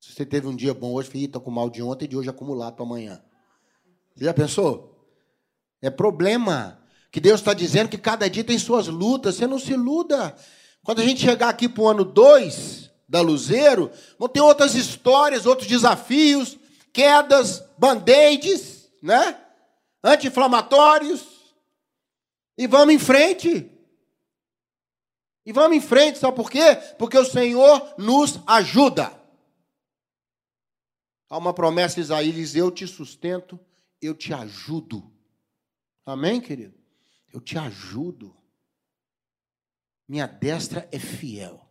Se 0.00 0.14
você 0.14 0.24
teve 0.24 0.46
um 0.46 0.56
dia 0.56 0.72
bom 0.72 0.94
hoje, 0.94 1.10
estou 1.14 1.42
com 1.42 1.50
mal 1.50 1.68
de 1.68 1.82
ontem 1.82 2.06
e 2.06 2.08
de 2.08 2.16
hoje 2.16 2.30
acumulado 2.30 2.74
para 2.74 2.86
amanhã. 2.86 3.22
Você 4.16 4.24
já 4.24 4.32
pensou? 4.32 5.06
É 5.82 5.90
problema. 5.90 6.82
Que 7.12 7.20
Deus 7.20 7.40
está 7.40 7.52
dizendo 7.52 7.90
que 7.90 7.98
cada 7.98 8.28
dia 8.30 8.42
tem 8.42 8.58
suas 8.58 8.86
lutas. 8.86 9.34
Você 9.34 9.46
não 9.46 9.58
se 9.58 9.72
iluda. 9.72 10.34
Quando 10.82 11.00
a 11.00 11.04
gente 11.04 11.20
chegar 11.20 11.50
aqui 11.50 11.68
para 11.68 11.82
o 11.82 11.88
ano 11.88 12.02
2 12.02 12.90
da 13.06 13.20
Luzeiro, 13.20 13.90
vão 14.18 14.28
ter 14.28 14.40
outras 14.40 14.74
histórias, 14.74 15.44
outros 15.44 15.68
desafios, 15.68 16.56
quedas, 16.94 17.62
band-aids, 17.76 18.88
né? 19.02 19.38
Anti-inflamatórios. 20.02 21.26
E 22.56 22.66
vamos 22.66 22.94
em 22.94 22.98
frente. 22.98 23.70
E 25.44 25.52
vamos 25.52 25.76
em 25.76 25.80
frente, 25.80 26.18
sabe 26.18 26.36
por 26.36 26.50
quê? 26.50 26.76
Porque 26.98 27.18
o 27.18 27.24
Senhor 27.24 27.94
nos 27.98 28.38
ajuda. 28.46 29.19
Há 31.30 31.38
uma 31.38 31.54
promessa 31.54 31.94
de 31.94 32.00
Isaías, 32.00 32.56
eu 32.56 32.72
te 32.72 32.88
sustento, 32.88 33.58
eu 34.02 34.16
te 34.16 34.34
ajudo. 34.34 35.08
Amém, 36.04 36.40
querido? 36.40 36.74
Eu 37.32 37.40
te 37.40 37.56
ajudo. 37.56 38.36
Minha 40.08 40.26
destra 40.26 40.88
é 40.90 40.98
fiel. 40.98 41.64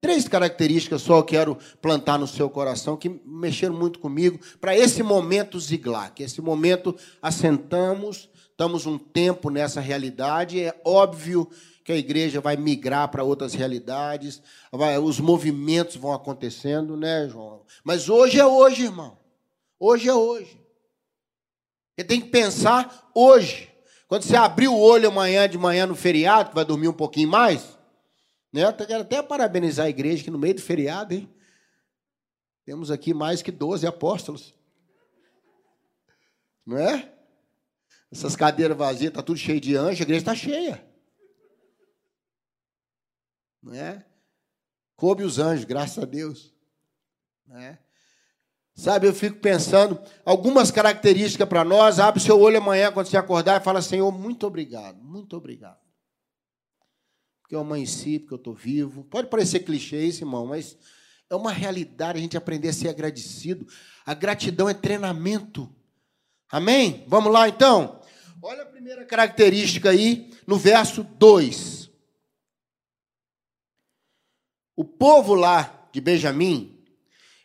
Três 0.00 0.26
características 0.26 1.02
só 1.02 1.18
eu 1.18 1.24
quero 1.24 1.56
plantar 1.80 2.18
no 2.18 2.26
seu 2.26 2.50
coração 2.50 2.96
que 2.96 3.08
mexeram 3.24 3.74
muito 3.74 4.00
comigo 4.00 4.40
para 4.60 4.76
esse 4.76 5.02
momento 5.04 5.58
Ziglac. 5.60 6.20
Esse 6.20 6.40
momento 6.40 6.96
assentamos, 7.22 8.28
estamos 8.50 8.84
um 8.84 8.98
tempo 8.98 9.48
nessa 9.48 9.80
realidade. 9.80 10.60
É 10.60 10.80
óbvio 10.84 11.48
que 11.86 11.92
a 11.92 11.96
igreja 11.96 12.40
vai 12.40 12.56
migrar 12.56 13.08
para 13.12 13.22
outras 13.22 13.54
realidades, 13.54 14.42
vai, 14.72 14.98
os 14.98 15.20
movimentos 15.20 15.94
vão 15.94 16.12
acontecendo, 16.12 16.96
né, 16.96 17.28
João? 17.28 17.64
Mas 17.84 18.08
hoje 18.08 18.40
é 18.40 18.44
hoje, 18.44 18.82
irmão. 18.82 19.16
Hoje 19.78 20.08
é 20.08 20.12
hoje. 20.12 20.60
Você 21.96 22.04
tem 22.04 22.20
que 22.20 22.26
pensar 22.28 23.08
hoje. 23.14 23.72
Quando 24.08 24.24
você 24.24 24.34
abrir 24.34 24.66
o 24.66 24.76
olho 24.76 25.10
amanhã 25.10 25.48
de 25.48 25.56
manhã 25.56 25.86
no 25.86 25.94
feriado, 25.94 26.50
vai 26.52 26.64
dormir 26.64 26.88
um 26.88 26.92
pouquinho 26.92 27.28
mais, 27.28 27.78
né? 28.52 28.64
Eu 28.64 28.72
quero 28.72 29.02
até 29.02 29.22
parabenizar 29.22 29.86
a 29.86 29.90
igreja 29.90 30.24
que 30.24 30.30
no 30.30 30.38
meio 30.38 30.54
do 30.54 30.62
feriado, 30.62 31.14
hein? 31.14 31.32
Temos 32.64 32.90
aqui 32.90 33.14
mais 33.14 33.42
que 33.42 33.52
12 33.52 33.86
apóstolos. 33.86 34.52
Não 36.66 36.78
é? 36.78 37.12
Essas 38.10 38.34
cadeiras 38.34 38.76
vazias, 38.76 39.10
está 39.10 39.22
tudo 39.22 39.38
cheio 39.38 39.60
de 39.60 39.76
anjo, 39.76 40.00
a 40.00 40.02
igreja 40.02 40.22
está 40.22 40.34
cheia. 40.34 40.85
Não 43.66 43.74
é? 43.74 44.04
Coube 44.96 45.22
os 45.22 45.38
anjos, 45.38 45.64
graças 45.64 46.02
a 46.02 46.06
Deus. 46.06 46.54
Não 47.46 47.58
é? 47.58 47.78
Sabe, 48.74 49.06
eu 49.06 49.14
fico 49.14 49.38
pensando, 49.38 49.98
algumas 50.24 50.70
características 50.70 51.48
para 51.48 51.64
nós, 51.64 51.98
abre 51.98 52.20
seu 52.20 52.38
olho 52.38 52.58
amanhã 52.58 52.92
quando 52.92 53.06
você 53.06 53.16
acordar 53.16 53.60
e 53.60 53.64
fala, 53.64 53.80
Senhor, 53.80 54.10
muito 54.12 54.46
obrigado, 54.46 55.02
muito 55.02 55.36
obrigado 55.36 55.86
porque 57.46 57.54
eu 57.54 57.60
amanheci, 57.60 58.18
porque 58.18 58.34
eu 58.34 58.38
estou 58.38 58.54
vivo. 58.54 59.04
Pode 59.04 59.28
parecer 59.28 59.60
clichê 59.60 60.04
isso, 60.04 60.24
irmão, 60.24 60.46
mas 60.46 60.76
é 61.30 61.36
uma 61.36 61.52
realidade 61.52 62.18
a 62.18 62.20
gente 62.20 62.36
aprender 62.36 62.70
a 62.70 62.72
ser 62.72 62.88
agradecido. 62.88 63.64
A 64.04 64.14
gratidão 64.14 64.68
é 64.68 64.74
treinamento. 64.74 65.72
Amém? 66.50 67.04
Vamos 67.06 67.32
lá 67.32 67.48
então? 67.48 68.00
Olha 68.42 68.64
a 68.64 68.66
primeira 68.66 69.04
característica 69.04 69.90
aí 69.90 70.34
no 70.44 70.56
verso 70.56 71.04
2. 71.04 71.85
O 74.76 74.84
povo 74.84 75.34
lá 75.34 75.88
de 75.90 76.00
Benjamim, 76.02 76.76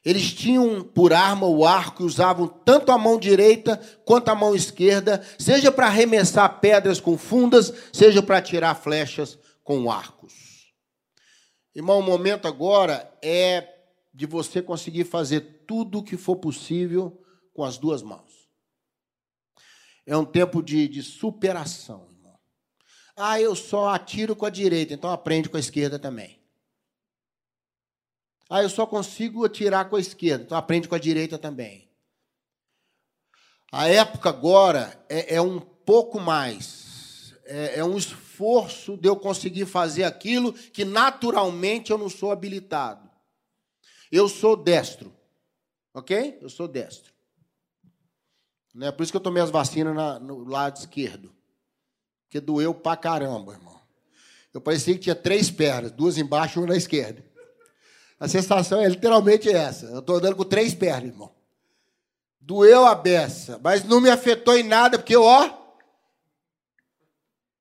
eles 0.03 0.33
tinham 0.33 0.83
por 0.83 1.13
arma 1.13 1.47
o 1.47 1.65
arco 1.65 2.03
e 2.03 2.05
usavam 2.05 2.47
tanto 2.47 2.91
a 2.91 2.97
mão 2.97 3.17
direita 3.17 3.77
quanto 4.03 4.29
a 4.29 4.35
mão 4.35 4.53
esquerda, 4.53 5.23
seja 5.39 5.71
para 5.71 5.87
arremessar 5.87 6.59
pedras 6.59 6.99
com 6.99 7.17
fundas, 7.17 7.71
seja 7.93 8.21
para 8.21 8.39
atirar 8.39 8.75
flechas 8.75 9.39
com 9.63 9.89
arcos. 9.89 10.73
Irmão, 11.73 11.99
o 11.99 12.03
momento 12.03 12.47
agora 12.47 13.09
é 13.21 13.65
de 14.13 14.25
você 14.25 14.61
conseguir 14.61 15.05
fazer 15.05 15.63
tudo 15.65 15.99
o 15.99 16.03
que 16.03 16.17
for 16.17 16.35
possível 16.35 17.23
com 17.53 17.63
as 17.63 17.77
duas 17.77 18.01
mãos. 18.01 18.49
É 20.05 20.17
um 20.17 20.25
tempo 20.25 20.61
de, 20.61 20.87
de 20.89 21.01
superação, 21.01 22.07
irmão. 22.09 22.37
Ah, 23.15 23.39
eu 23.39 23.55
só 23.55 23.89
atiro 23.89 24.35
com 24.35 24.45
a 24.45 24.49
direita, 24.49 24.93
então 24.93 25.11
aprende 25.11 25.47
com 25.47 25.55
a 25.55 25.61
esquerda 25.61 25.97
também. 25.97 26.40
Ah, 28.53 28.61
eu 28.61 28.69
só 28.69 28.85
consigo 28.85 29.45
atirar 29.45 29.87
com 29.87 29.95
a 29.95 29.99
esquerda, 30.01 30.43
então 30.43 30.57
aprende 30.57 30.85
com 30.85 30.93
a 30.93 30.99
direita 30.99 31.37
também. 31.37 31.89
A 33.71 33.87
época 33.87 34.27
agora 34.27 35.01
é, 35.07 35.35
é 35.35 35.41
um 35.41 35.57
pouco 35.57 36.19
mais, 36.19 37.33
é, 37.45 37.79
é 37.79 37.85
um 37.85 37.97
esforço 37.97 38.97
de 38.97 39.07
eu 39.07 39.15
conseguir 39.15 39.65
fazer 39.65 40.03
aquilo 40.03 40.51
que 40.51 40.83
naturalmente 40.83 41.91
eu 41.91 41.97
não 41.97 42.09
sou 42.09 42.29
habilitado. 42.29 43.09
Eu 44.11 44.27
sou 44.27 44.57
destro. 44.57 45.15
Ok? 45.93 46.37
Eu 46.41 46.49
sou 46.49 46.67
destro. 46.67 47.13
Né? 48.75 48.91
Por 48.91 49.03
isso 49.03 49.13
que 49.13 49.17
eu 49.17 49.21
tomei 49.21 49.41
as 49.41 49.49
vacinas 49.49 49.95
na, 49.95 50.19
no 50.19 50.43
lado 50.43 50.75
esquerdo. 50.75 51.33
Porque 52.23 52.41
doeu 52.41 52.73
pra 52.73 52.97
caramba, 52.97 53.53
irmão. 53.53 53.79
Eu 54.53 54.59
parecia 54.59 54.93
que 54.93 54.99
tinha 54.99 55.15
três 55.15 55.49
pernas, 55.49 55.93
duas 55.93 56.17
embaixo 56.17 56.59
e 56.59 56.61
uma 56.61 56.67
na 56.67 56.75
esquerda. 56.75 57.30
A 58.21 58.27
sensação 58.27 58.79
é 58.79 58.87
literalmente 58.87 59.49
essa. 59.49 59.87
Eu 59.87 59.97
estou 59.97 60.17
andando 60.17 60.35
com 60.35 60.43
três 60.43 60.75
pernas, 60.75 61.09
irmão. 61.09 61.33
Doeu 62.39 62.85
a 62.85 62.93
beça, 62.93 63.59
mas 63.63 63.83
não 63.83 63.99
me 63.99 64.11
afetou 64.11 64.55
em 64.55 64.61
nada, 64.61 64.99
porque, 64.99 65.17
ó. 65.17 65.49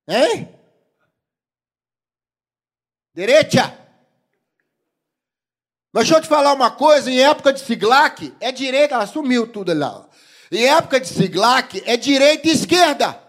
Hein? 0.07 0.47
Direita. 3.11 3.75
Mas 5.91 6.03
deixa 6.03 6.19
eu 6.19 6.21
te 6.21 6.27
falar 6.27 6.53
uma 6.53 6.69
coisa, 6.69 7.09
em 7.09 7.19
época 7.19 7.51
de 7.51 7.59
Siglac, 7.59 8.31
é 8.39 8.51
direita, 8.51 8.93
ela 8.93 9.07
sumiu 9.07 9.47
tudo 9.47 9.73
lá. 9.73 10.07
Em 10.51 10.67
época 10.67 10.99
de 10.99 11.07
Siglac, 11.07 11.81
é 11.87 11.97
direita 11.97 12.47
e 12.47 12.51
esquerda. 12.51 13.19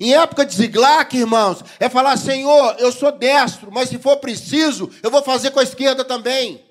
Em 0.00 0.14
época 0.14 0.46
de 0.46 0.56
Ziglac, 0.56 1.14
irmãos, 1.14 1.62
é 1.78 1.86
falar, 1.86 2.16
Senhor, 2.16 2.74
eu 2.78 2.90
sou 2.90 3.12
destro, 3.12 3.70
mas 3.70 3.90
se 3.90 3.98
for 3.98 4.16
preciso, 4.16 4.90
eu 5.02 5.10
vou 5.10 5.22
fazer 5.22 5.50
com 5.50 5.60
a 5.60 5.62
esquerda 5.62 6.02
também. 6.02 6.64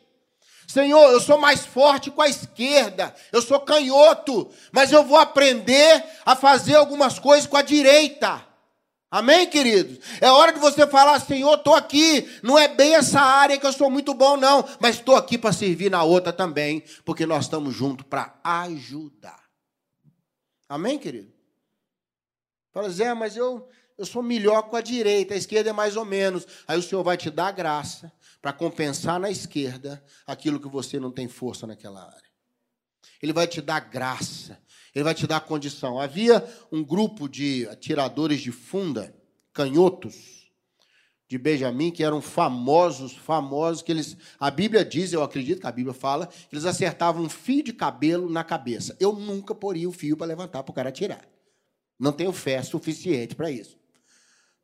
Senhor, 0.67 1.11
eu 1.11 1.19
sou 1.19 1.37
mais 1.37 1.63
forte 1.63 2.09
com 2.09 2.23
a 2.23 2.27
esquerda, 2.27 3.13
eu 3.31 3.39
sou 3.41 3.59
canhoto, 3.59 4.49
mas 4.71 4.91
eu 4.91 5.03
vou 5.03 5.17
aprender 5.17 6.03
a 6.25 6.35
fazer 6.35 6.75
algumas 6.75 7.19
coisas 7.19 7.47
com 7.47 7.55
a 7.55 7.61
direita. 7.61 8.43
Amém, 9.11 9.47
queridos? 9.47 9.99
É 10.21 10.31
hora 10.31 10.51
de 10.51 10.59
você 10.59 10.87
falar, 10.87 11.19
Senhor, 11.19 11.55
estou 11.55 11.73
aqui. 11.73 12.27
Não 12.43 12.57
é 12.57 12.67
bem 12.67 12.95
essa 12.95 13.19
área 13.19 13.57
que 13.57 13.65
eu 13.65 13.73
sou 13.73 13.89
muito 13.89 14.13
bom, 14.13 14.37
não. 14.37 14.63
Mas 14.79 14.97
estou 14.97 15.15
aqui 15.15 15.35
para 15.35 15.51
servir 15.51 15.89
na 15.89 16.03
outra 16.03 16.31
também. 16.31 16.83
Porque 17.03 17.25
nós 17.25 17.45
estamos 17.45 17.73
juntos 17.73 18.05
para 18.07 18.39
ajudar. 18.43 19.41
Amém, 20.67 20.99
querido? 20.99 21.38
Fala, 22.79 22.89
Zé, 22.89 23.13
mas 23.13 23.35
eu, 23.35 23.67
eu 23.97 24.05
sou 24.05 24.23
melhor 24.23 24.63
com 24.63 24.75
a 24.75 24.81
direita, 24.81 25.33
a 25.33 25.37
esquerda 25.37 25.69
é 25.69 25.73
mais 25.73 25.95
ou 25.95 26.05
menos. 26.05 26.45
Aí 26.67 26.77
o 26.77 26.83
Senhor 26.83 27.03
vai 27.03 27.17
te 27.17 27.29
dar 27.29 27.51
graça 27.51 28.11
para 28.41 28.53
compensar 28.53 29.19
na 29.19 29.29
esquerda 29.29 30.03
aquilo 30.25 30.59
que 30.59 30.67
você 30.67 30.99
não 30.99 31.11
tem 31.11 31.27
força 31.27 31.67
naquela 31.67 32.05
área. 32.05 32.29
Ele 33.21 33.33
vai 33.33 33.47
te 33.47 33.61
dar 33.61 33.81
graça 33.81 34.57
ele 34.93 35.03
vai 35.03 35.13
te 35.13 35.27
dar 35.27 35.41
condição. 35.41 35.99
Havia 35.99 36.43
um 36.71 36.83
grupo 36.83 37.27
de 37.27 37.67
atiradores 37.69 38.41
de 38.41 38.51
funda, 38.51 39.15
canhotos, 39.53 40.49
de 41.27 41.37
Benjamim, 41.37 41.91
que 41.91 42.03
eram 42.03 42.21
famosos, 42.21 43.15
famosos, 43.15 43.83
que 43.83 43.91
eles, 43.91 44.17
a 44.39 44.49
Bíblia 44.49 44.83
diz, 44.83 45.13
eu 45.13 45.21
acredito 45.21 45.61
que 45.61 45.67
a 45.67 45.71
Bíblia 45.71 45.93
fala, 45.93 46.25
que 46.25 46.47
eles 46.51 46.65
acertavam 46.65 47.23
um 47.23 47.29
fio 47.29 47.63
de 47.63 47.71
cabelo 47.71 48.29
na 48.29 48.43
cabeça. 48.43 48.97
Eu 48.99 49.13
nunca 49.13 49.53
poria 49.53 49.87
o 49.87 49.91
fio 49.91 50.17
para 50.17 50.25
levantar 50.25 50.63
para 50.63 50.71
o 50.71 50.75
cara 50.75 50.89
atirar. 50.89 51.21
Não 51.99 52.11
tenho 52.11 52.31
fé 52.31 52.61
suficiente 52.63 53.35
para 53.35 53.51
isso. 53.51 53.77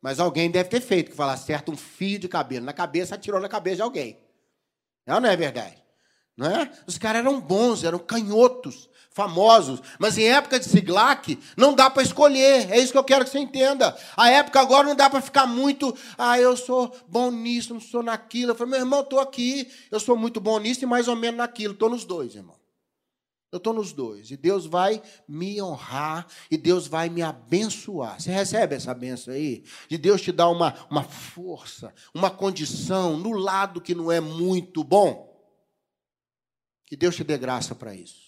Mas 0.00 0.18
alguém 0.18 0.50
deve 0.50 0.68
ter 0.68 0.80
feito, 0.80 1.10
que 1.10 1.16
fala, 1.16 1.32
acerta 1.32 1.70
um 1.70 1.76
fio 1.76 2.18
de 2.18 2.28
cabelo 2.28 2.64
na 2.64 2.72
cabeça, 2.72 3.14
atirou 3.14 3.40
na 3.40 3.48
cabeça 3.48 3.76
de 3.76 3.82
alguém. 3.82 4.18
Não, 5.06 5.20
não 5.20 5.28
é 5.28 5.36
verdade? 5.36 5.82
Não 6.36 6.46
é? 6.46 6.70
Os 6.86 6.98
caras 6.98 7.20
eram 7.20 7.40
bons, 7.40 7.82
eram 7.84 7.98
canhotos 7.98 8.88
famosos, 9.10 9.80
mas 9.98 10.18
em 10.18 10.28
época 10.28 10.60
de 10.60 10.66
Siglac 10.66 11.38
não 11.56 11.74
dá 11.74 11.88
para 11.88 12.02
escolher. 12.02 12.70
É 12.70 12.78
isso 12.78 12.92
que 12.92 12.98
eu 12.98 13.04
quero 13.04 13.24
que 13.24 13.30
você 13.30 13.38
entenda. 13.38 13.96
A 14.14 14.30
época 14.30 14.60
agora 14.60 14.86
não 14.86 14.94
dá 14.94 15.08
para 15.08 15.22
ficar 15.22 15.46
muito, 15.46 15.96
ah, 16.18 16.38
eu 16.38 16.54
sou 16.54 16.94
bom 17.08 17.30
nisso, 17.30 17.72
não 17.72 17.80
sou 17.80 18.02
naquilo. 18.02 18.50
Eu 18.50 18.54
falei, 18.54 18.72
meu 18.72 18.80
irmão, 18.80 19.00
estou 19.00 19.18
aqui, 19.18 19.72
eu 19.90 19.98
sou 19.98 20.16
muito 20.16 20.38
bom 20.38 20.58
nisso 20.58 20.84
e 20.84 20.86
mais 20.86 21.08
ou 21.08 21.16
menos 21.16 21.38
naquilo. 21.38 21.72
Estou 21.72 21.88
nos 21.88 22.04
dois, 22.04 22.34
irmão. 22.34 22.56
Eu 23.56 23.58
estou 23.58 23.72
nos 23.72 23.92
dois. 23.92 24.30
E 24.30 24.36
Deus 24.36 24.66
vai 24.66 25.02
me 25.26 25.60
honrar 25.62 26.26
e 26.50 26.58
Deus 26.58 26.86
vai 26.86 27.08
me 27.08 27.22
abençoar. 27.22 28.20
Você 28.20 28.30
recebe 28.30 28.74
essa 28.74 28.92
benção 28.92 29.32
aí? 29.32 29.64
De 29.88 29.96
Deus 29.96 30.20
te 30.20 30.30
dar 30.30 30.50
uma, 30.50 30.74
uma 30.90 31.02
força, 31.02 31.94
uma 32.14 32.30
condição 32.30 33.16
no 33.16 33.32
lado 33.32 33.80
que 33.80 33.94
não 33.94 34.12
é 34.12 34.20
muito 34.20 34.84
bom. 34.84 35.34
Que 36.84 36.96
Deus 36.96 37.16
te 37.16 37.24
dê 37.24 37.38
graça 37.38 37.74
para 37.74 37.94
isso. 37.94 38.26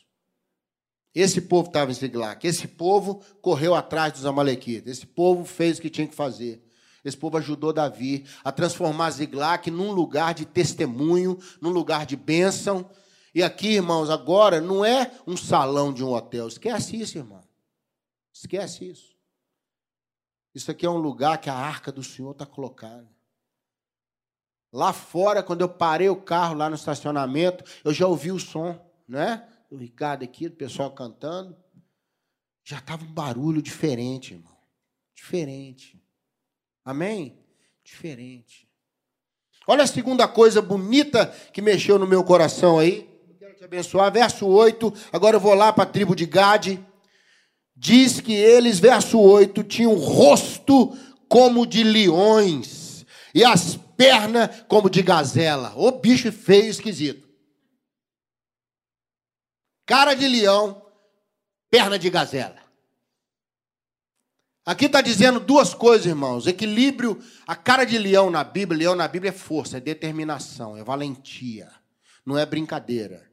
Esse 1.15 1.43
povo 1.43 1.69
estava 1.69 1.91
em 1.91 1.95
Ziglac. 1.95 2.47
Esse 2.47 2.67
povo 2.67 3.23
correu 3.43 3.75
atrás 3.75 4.15
dos 4.15 4.25
amalequitas. 4.25 4.97
Esse 4.97 5.07
povo 5.07 5.45
fez 5.45 5.79
o 5.79 5.83
que 5.83 5.91
tinha 5.91 6.07
que 6.07 6.15
fazer. 6.15 6.65
Esse 7.05 7.17
povo 7.17 7.37
ajudou 7.37 7.73
Davi 7.73 8.25
a 8.43 8.51
transformar 8.51 9.11
Ziglac 9.11 9.71
num 9.71 9.93
lugar 9.93 10.33
de 10.33 10.47
testemunho, 10.47 11.39
num 11.61 11.71
lugar 11.71 12.07
de 12.07 12.17
bênção. 12.17 12.89
E 13.35 13.43
aqui, 13.43 13.75
irmãos, 13.75 14.11
agora 14.11 14.61
não 14.61 14.85
é 14.85 15.13
um 15.27 15.37
salão 15.37 15.93
de 15.93 16.03
um 16.05 16.13
hotel. 16.13 16.49
Esquece 16.49 17.01
isso, 17.01 17.19
irmão. 17.19 17.43
Esquece 18.33 18.89
isso. 18.89 19.17
Isso 20.55 20.71
aqui 20.71 20.87
é 20.87 20.91
um 20.91 20.97
lugar 20.97 21.39
que 21.39 21.51
a 21.51 21.55
arca 21.55 21.93
do 21.93 22.03
Senhor 22.03 22.33
está 22.33 22.47
colocada. 22.47 23.09
Lá 24.73 24.93
fora, 24.93 25.43
quando 25.43 25.61
eu 25.63 25.69
parei 25.69 26.09
o 26.09 26.21
carro 26.21 26.55
lá 26.55 26.69
no 26.69 26.77
estacionamento, 26.77 27.65
eu 27.85 27.93
já 27.93 28.07
ouvi 28.07 28.31
o 28.31 28.39
som, 28.39 28.79
né? 29.07 29.49
do 29.71 29.77
Ricardo 29.77 30.25
aqui, 30.25 30.49
do 30.49 30.57
pessoal 30.57 30.91
cantando, 30.91 31.57
já 32.65 32.79
estava 32.79 33.05
um 33.05 33.13
barulho 33.13 33.63
diferente, 33.63 34.35
irmão. 34.35 34.57
Diferente. 35.15 36.01
Amém? 36.85 37.39
Diferente. 37.85 38.69
Olha 39.67 39.85
a 39.85 39.87
segunda 39.87 40.27
coisa 40.27 40.63
bonita 40.63 41.27
que 41.53 41.61
mexeu 41.61 41.99
no 41.99 42.07
meu 42.07 42.25
coração 42.25 42.79
aí. 42.79 43.08
Te 43.59 43.65
abençoar. 43.65 44.13
Verso 44.13 44.47
8. 44.47 44.93
Agora 45.13 45.35
eu 45.35 45.41
vou 45.41 45.53
lá 45.53 45.73
para 45.73 45.83
a 45.83 45.87
tribo 45.87 46.15
de 46.15 46.25
Gade. 46.25 46.79
Diz 47.75 48.21
que 48.21 48.33
eles, 48.33 48.79
verso 48.79 49.19
8, 49.19 49.65
tinham 49.65 49.95
rosto 49.95 50.97
como 51.29 51.67
de 51.67 51.83
leões 51.83 53.05
e 53.35 53.45
as 53.45 53.75
pernas 53.97 54.63
como 54.69 54.89
de 54.89 55.03
gazela. 55.03 55.73
Ô 55.77 55.91
bicho 55.91 56.31
feio, 56.31 56.71
esquisito. 56.71 57.29
Cara 59.85 60.15
de 60.15 60.29
leão, 60.29 60.81
perna 61.69 61.99
de 61.99 62.11
gazela. 62.11 62.63
Aqui 64.65 64.87
está 64.87 65.01
dizendo 65.01 65.41
duas 65.41 65.75
coisas, 65.75 66.07
irmãos. 66.07 66.47
Equilíbrio, 66.47 67.21
a 67.47 67.57
cara 67.57 67.85
de 67.85 67.99
leão 67.99 68.31
na 68.31 68.45
Bíblia, 68.45 68.79
leão 68.79 68.95
na 68.95 69.09
Bíblia 69.09 69.31
é 69.31 69.33
força, 69.33 69.79
é 69.79 69.81
determinação, 69.81 70.77
é 70.77 70.85
valentia. 70.85 71.69
Não 72.25 72.39
é 72.39 72.47
brincadeira. 72.47 73.28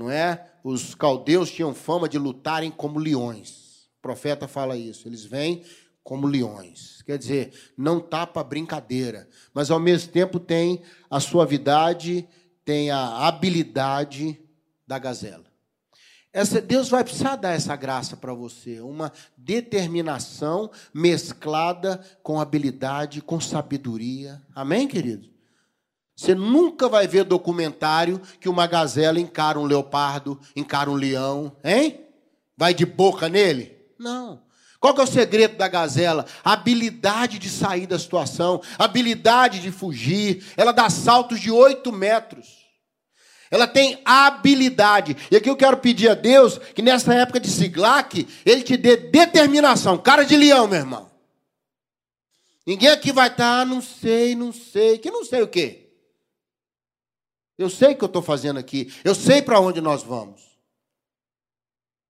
Não 0.00 0.10
é? 0.10 0.46
Os 0.64 0.94
caldeus 0.94 1.50
tinham 1.50 1.74
fama 1.74 2.08
de 2.08 2.18
lutarem 2.18 2.70
como 2.70 2.98
leões. 2.98 3.90
O 3.98 4.00
profeta 4.00 4.48
fala 4.48 4.74
isso. 4.74 5.06
Eles 5.06 5.26
vêm 5.26 5.62
como 6.02 6.26
leões. 6.26 7.02
Quer 7.02 7.18
dizer, 7.18 7.52
não 7.76 8.00
tapa 8.00 8.42
brincadeira, 8.42 9.28
mas 9.52 9.70
ao 9.70 9.78
mesmo 9.78 10.10
tempo 10.10 10.40
tem 10.40 10.80
a 11.10 11.20
suavidade, 11.20 12.26
tem 12.64 12.90
a 12.90 13.28
habilidade 13.28 14.40
da 14.86 14.98
gazela. 14.98 15.44
Essa, 16.32 16.62
Deus 16.62 16.88
vai 16.88 17.04
precisar 17.04 17.36
dar 17.36 17.52
essa 17.52 17.76
graça 17.76 18.16
para 18.16 18.32
você, 18.32 18.80
uma 18.80 19.12
determinação 19.36 20.70
mesclada 20.94 22.02
com 22.22 22.40
habilidade, 22.40 23.20
com 23.20 23.38
sabedoria. 23.38 24.40
Amém, 24.54 24.88
querido? 24.88 25.28
Você 26.20 26.34
nunca 26.34 26.86
vai 26.86 27.08
ver 27.08 27.24
documentário 27.24 28.20
que 28.38 28.46
uma 28.46 28.66
gazela 28.66 29.18
encara 29.18 29.58
um 29.58 29.64
leopardo, 29.64 30.38
encara 30.54 30.90
um 30.90 30.94
leão, 30.94 31.56
hein? 31.64 31.98
Vai 32.58 32.74
de 32.74 32.84
boca 32.84 33.26
nele? 33.26 33.74
Não. 33.98 34.42
Qual 34.78 34.92
que 34.92 35.00
é 35.00 35.04
o 35.04 35.06
segredo 35.06 35.56
da 35.56 35.66
gazela? 35.66 36.26
A 36.44 36.52
habilidade 36.52 37.38
de 37.38 37.48
sair 37.48 37.86
da 37.86 37.98
situação, 37.98 38.60
habilidade 38.78 39.60
de 39.60 39.72
fugir. 39.72 40.44
Ela 40.58 40.72
dá 40.72 40.90
saltos 40.90 41.40
de 41.40 41.50
oito 41.50 41.90
metros. 41.90 42.66
Ela 43.50 43.66
tem 43.66 44.02
habilidade. 44.04 45.16
E 45.30 45.36
aqui 45.36 45.48
eu 45.48 45.56
quero 45.56 45.78
pedir 45.78 46.10
a 46.10 46.14
Deus 46.14 46.58
que 46.74 46.82
nessa 46.82 47.14
época 47.14 47.40
de 47.40 47.48
Siglac, 47.48 48.28
Ele 48.44 48.62
te 48.62 48.76
dê 48.76 48.94
determinação. 48.94 49.96
Cara 49.96 50.24
de 50.24 50.36
leão, 50.36 50.68
meu 50.68 50.80
irmão. 50.80 51.10
Ninguém 52.66 52.90
aqui 52.90 53.10
vai 53.10 53.28
estar, 53.28 53.60
ah, 53.62 53.64
não 53.64 53.80
sei, 53.80 54.34
não 54.34 54.52
sei. 54.52 54.98
Que 54.98 55.10
não 55.10 55.24
sei 55.24 55.40
o 55.40 55.48
quê? 55.48 55.86
Eu 57.60 57.68
sei 57.68 57.92
o 57.92 57.96
que 57.96 58.02
eu 58.02 58.06
estou 58.06 58.22
fazendo 58.22 58.58
aqui. 58.58 58.90
Eu 59.04 59.14
sei 59.14 59.42
para 59.42 59.60
onde 59.60 59.82
nós 59.82 60.02
vamos. 60.02 60.40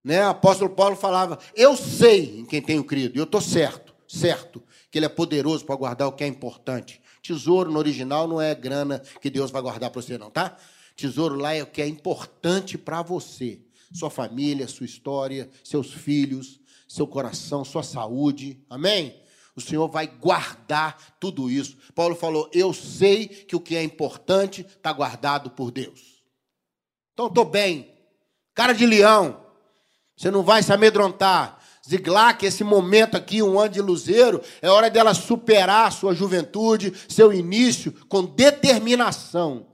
Né? 0.05 0.25
O 0.25 0.31
apóstolo 0.31 0.71
Paulo 0.71 0.95
falava: 0.95 1.41
Eu 1.57 1.77
sei 1.77 2.39
em 2.39 2.47
quem 2.47 2.63
tenho 2.63 2.85
crido. 2.85 3.19
Eu 3.19 3.25
estou 3.25 3.41
certo, 3.41 3.93
certo, 4.07 4.63
que 4.93 4.97
Ele 4.97 5.07
é 5.07 5.09
poderoso 5.09 5.65
para 5.65 5.75
guardar 5.75 6.07
o 6.07 6.13
que 6.13 6.23
é 6.23 6.27
importante. 6.29 7.03
Tesouro 7.21 7.69
no 7.69 7.81
original 7.81 8.29
não 8.29 8.41
é 8.41 8.55
grana 8.55 9.03
que 9.21 9.29
Deus 9.29 9.51
vai 9.51 9.61
guardar 9.61 9.91
para 9.91 10.01
você, 10.01 10.17
não, 10.17 10.31
tá? 10.31 10.57
Tesouro 10.95 11.35
lá 11.35 11.53
é 11.53 11.65
o 11.65 11.67
que 11.67 11.83
é 11.83 11.89
importante 11.89 12.79
para 12.79 13.03
você, 13.03 13.61
sua 13.93 14.09
família, 14.09 14.69
sua 14.69 14.87
história, 14.87 15.51
seus 15.65 15.93
filhos, 15.93 16.61
seu 16.87 17.09
coração, 17.09 17.65
sua 17.65 17.83
saúde. 17.83 18.63
Amém? 18.71 19.21
O 19.57 19.61
Senhor 19.61 19.89
vai 19.89 20.07
guardar 20.07 21.17
tudo 21.19 21.51
isso. 21.51 21.77
Paulo 21.95 22.15
falou: 22.15 22.49
Eu 22.53 22.73
sei 22.73 23.27
que 23.27 23.57
o 23.57 23.61
que 23.61 23.77
é 23.77 23.83
importante 23.83 24.63
está 24.63 24.93
guardado 24.93 25.51
por 25.51 25.71
Deus. 25.71 26.23
Então 27.13 27.27
estou 27.27 27.45
bem. 27.45 27.93
Cara 28.55 28.73
de 28.73 28.87
leão. 28.87 29.45
Você 30.17 30.31
não 30.31 30.43
vai 30.43 30.63
se 30.63 30.73
amedrontar. 30.73 31.59
Ziglac, 31.89 32.45
esse 32.45 32.63
momento 32.63 33.17
aqui, 33.17 33.43
um 33.43 33.59
ano 33.59 33.71
de 33.71 33.81
luzeiro, 33.81 34.41
é 34.63 34.69
hora 34.69 34.91
dela 34.91 35.15
superar 35.15 35.89
a 35.89 35.91
sua 35.91 36.15
juventude, 36.15 36.93
seu 37.09 37.33
início, 37.33 37.93
com 38.07 38.25
determinação. 38.25 39.67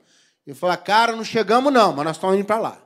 E 0.47 0.55
falar, 0.55 0.77
cara, 0.79 1.15
não 1.15 1.25
chegamos 1.25 1.73
não, 1.73 1.93
mas 1.93 2.05
nós 2.05 2.17
estamos 2.17 2.37
indo 2.37 2.47
para 2.47 2.61
lá. 2.61 2.83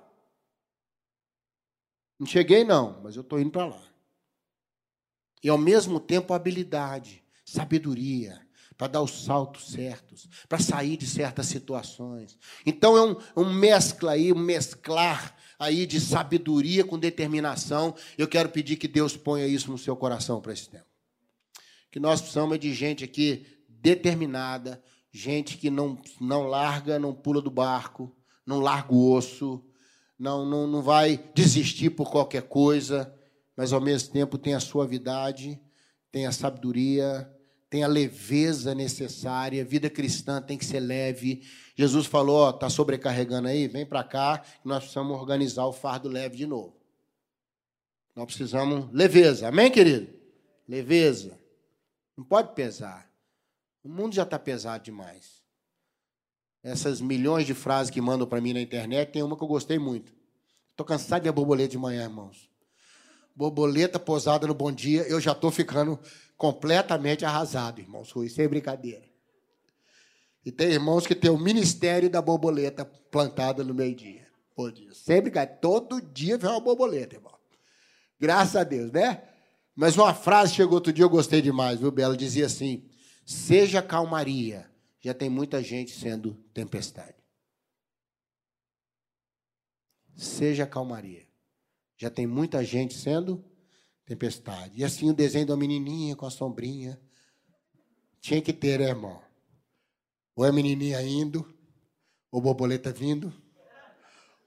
Não 2.18 2.26
cheguei 2.26 2.64
não, 2.64 3.00
mas 3.02 3.14
eu 3.14 3.22
estou 3.22 3.38
indo 3.38 3.50
para 3.50 3.66
lá. 3.66 3.89
E 5.42 5.48
ao 5.48 5.58
mesmo 5.58 5.98
tempo 5.98 6.34
habilidade, 6.34 7.22
sabedoria, 7.44 8.40
para 8.80 8.88
dar 8.88 9.02
os 9.02 9.24
saltos 9.24 9.72
certos, 9.72 10.26
para 10.48 10.58
sair 10.58 10.96
de 10.96 11.06
certas 11.06 11.44
situações. 11.46 12.38
Então 12.64 12.96
é 12.96 13.02
um, 13.02 13.44
um 13.44 13.52
mescla 13.52 14.12
aí, 14.12 14.32
um 14.32 14.38
mesclar 14.38 15.36
aí 15.58 15.84
de 15.84 16.00
sabedoria 16.00 16.82
com 16.82 16.98
determinação. 16.98 17.94
Eu 18.16 18.26
quero 18.26 18.48
pedir 18.48 18.76
que 18.76 18.88
Deus 18.88 19.18
ponha 19.18 19.46
isso 19.46 19.70
no 19.70 19.76
seu 19.76 19.94
coração 19.94 20.40
para 20.40 20.54
esse 20.54 20.70
tempo. 20.70 20.86
Que 21.90 22.00
nós 22.00 22.22
precisamos 22.22 22.58
de 22.58 22.72
gente 22.72 23.04
aqui 23.04 23.46
determinada, 23.68 24.82
gente 25.12 25.58
que 25.58 25.68
não, 25.68 25.98
não 26.18 26.46
larga, 26.46 26.98
não 26.98 27.12
pula 27.12 27.42
do 27.42 27.50
barco, 27.50 28.16
não 28.46 28.60
larga 28.60 28.94
o 28.94 29.12
osso, 29.12 29.62
não, 30.18 30.46
não, 30.46 30.66
não 30.66 30.80
vai 30.80 31.22
desistir 31.34 31.90
por 31.90 32.10
qualquer 32.10 32.44
coisa, 32.44 33.14
mas 33.60 33.74
ao 33.74 33.80
mesmo 33.82 34.10
tempo 34.10 34.38
tem 34.38 34.54
a 34.54 34.58
suavidade, 34.58 35.60
tem 36.10 36.24
a 36.24 36.32
sabedoria, 36.32 37.30
tem 37.68 37.84
a 37.84 37.86
leveza 37.86 38.74
necessária. 38.74 39.62
Vida 39.66 39.90
cristã 39.90 40.40
tem 40.40 40.56
que 40.56 40.64
ser 40.64 40.80
leve. 40.80 41.46
Jesus 41.76 42.06
falou: 42.06 42.48
está 42.48 42.70
sobrecarregando 42.70 43.48
aí? 43.48 43.68
Vem 43.68 43.84
para 43.84 44.02
cá, 44.02 44.42
nós 44.64 44.78
precisamos 44.78 45.14
organizar 45.14 45.66
o 45.66 45.74
fardo 45.74 46.08
leve 46.08 46.38
de 46.38 46.46
novo. 46.46 46.74
Nós 48.16 48.24
precisamos 48.24 48.88
leveza. 48.94 49.48
Amém, 49.48 49.70
querido? 49.70 50.10
Leveza. 50.66 51.38
Não 52.16 52.24
pode 52.24 52.54
pesar. 52.54 53.12
O 53.84 53.90
mundo 53.90 54.14
já 54.14 54.22
está 54.22 54.38
pesado 54.38 54.84
demais. 54.84 55.42
Essas 56.62 56.98
milhões 56.98 57.46
de 57.46 57.52
frases 57.52 57.90
que 57.90 58.00
mandam 58.00 58.26
para 58.26 58.40
mim 58.40 58.54
na 58.54 58.60
internet, 58.62 59.12
tem 59.12 59.22
uma 59.22 59.36
que 59.36 59.44
eu 59.44 59.48
gostei 59.48 59.78
muito. 59.78 60.14
Estou 60.70 60.86
cansado 60.86 61.20
de 61.20 61.28
ver 61.28 61.34
borboleta 61.34 61.68
de 61.68 61.76
manhã, 61.76 62.04
irmãos. 62.04 62.49
Borboleta 63.40 63.98
posada 63.98 64.46
no 64.46 64.52
bom 64.52 64.70
dia, 64.70 65.00
eu 65.08 65.18
já 65.18 65.32
estou 65.32 65.50
ficando 65.50 65.98
completamente 66.36 67.24
arrasado, 67.24 67.80
irmãos. 67.80 68.10
Rui, 68.10 68.28
sem 68.28 68.46
brincadeira. 68.46 69.02
E 70.44 70.52
tem 70.52 70.72
irmãos 70.72 71.06
que 71.06 71.14
tem 71.14 71.30
o 71.30 71.38
ministério 71.38 72.10
da 72.10 72.20
borboleta 72.20 72.84
plantada 72.84 73.64
no 73.64 73.72
meio-dia. 73.72 74.28
Sem 74.92 75.22
brincadeira. 75.22 75.58
Todo 75.58 76.02
dia 76.02 76.36
vem 76.36 76.50
uma 76.50 76.60
borboleta, 76.60 77.16
irmão. 77.16 77.32
Graças 78.20 78.56
a 78.56 78.62
Deus, 78.62 78.92
né? 78.92 79.22
Mas 79.74 79.96
uma 79.96 80.12
frase 80.12 80.52
chegou 80.52 80.74
outro 80.74 80.92
dia, 80.92 81.06
eu 81.06 81.08
gostei 81.08 81.40
demais, 81.40 81.80
viu, 81.80 81.90
Bela? 81.90 82.14
Dizia 82.14 82.44
assim: 82.44 82.84
Seja 83.24 83.80
calmaria. 83.80 84.70
Já 85.00 85.14
tem 85.14 85.30
muita 85.30 85.62
gente 85.62 85.98
sendo 85.98 86.34
tempestade. 86.52 87.16
Seja 90.14 90.66
calmaria. 90.66 91.29
Já 92.00 92.08
tem 92.08 92.26
muita 92.26 92.64
gente 92.64 92.94
sendo 92.94 93.44
tempestade. 94.06 94.80
E 94.80 94.84
assim 94.84 95.10
o 95.10 95.14
desenho 95.14 95.46
da 95.46 95.56
menininha 95.56 96.16
com 96.16 96.24
a 96.24 96.30
sombrinha. 96.30 96.98
Tinha 98.20 98.40
que 98.40 98.52
ter, 98.52 98.80
né, 98.80 98.88
irmão? 98.88 99.20
Ou 100.34 100.44
é 100.44 100.50
menininha 100.50 101.02
indo, 101.02 101.46
ou 102.32 102.40
borboleta 102.40 102.90
vindo, 102.90 103.32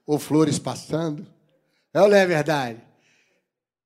ou 0.04 0.18
flores 0.18 0.58
passando. 0.58 1.26
É 1.92 2.00
ou 2.00 2.08
não 2.08 2.16
é 2.16 2.26
verdade? 2.26 2.82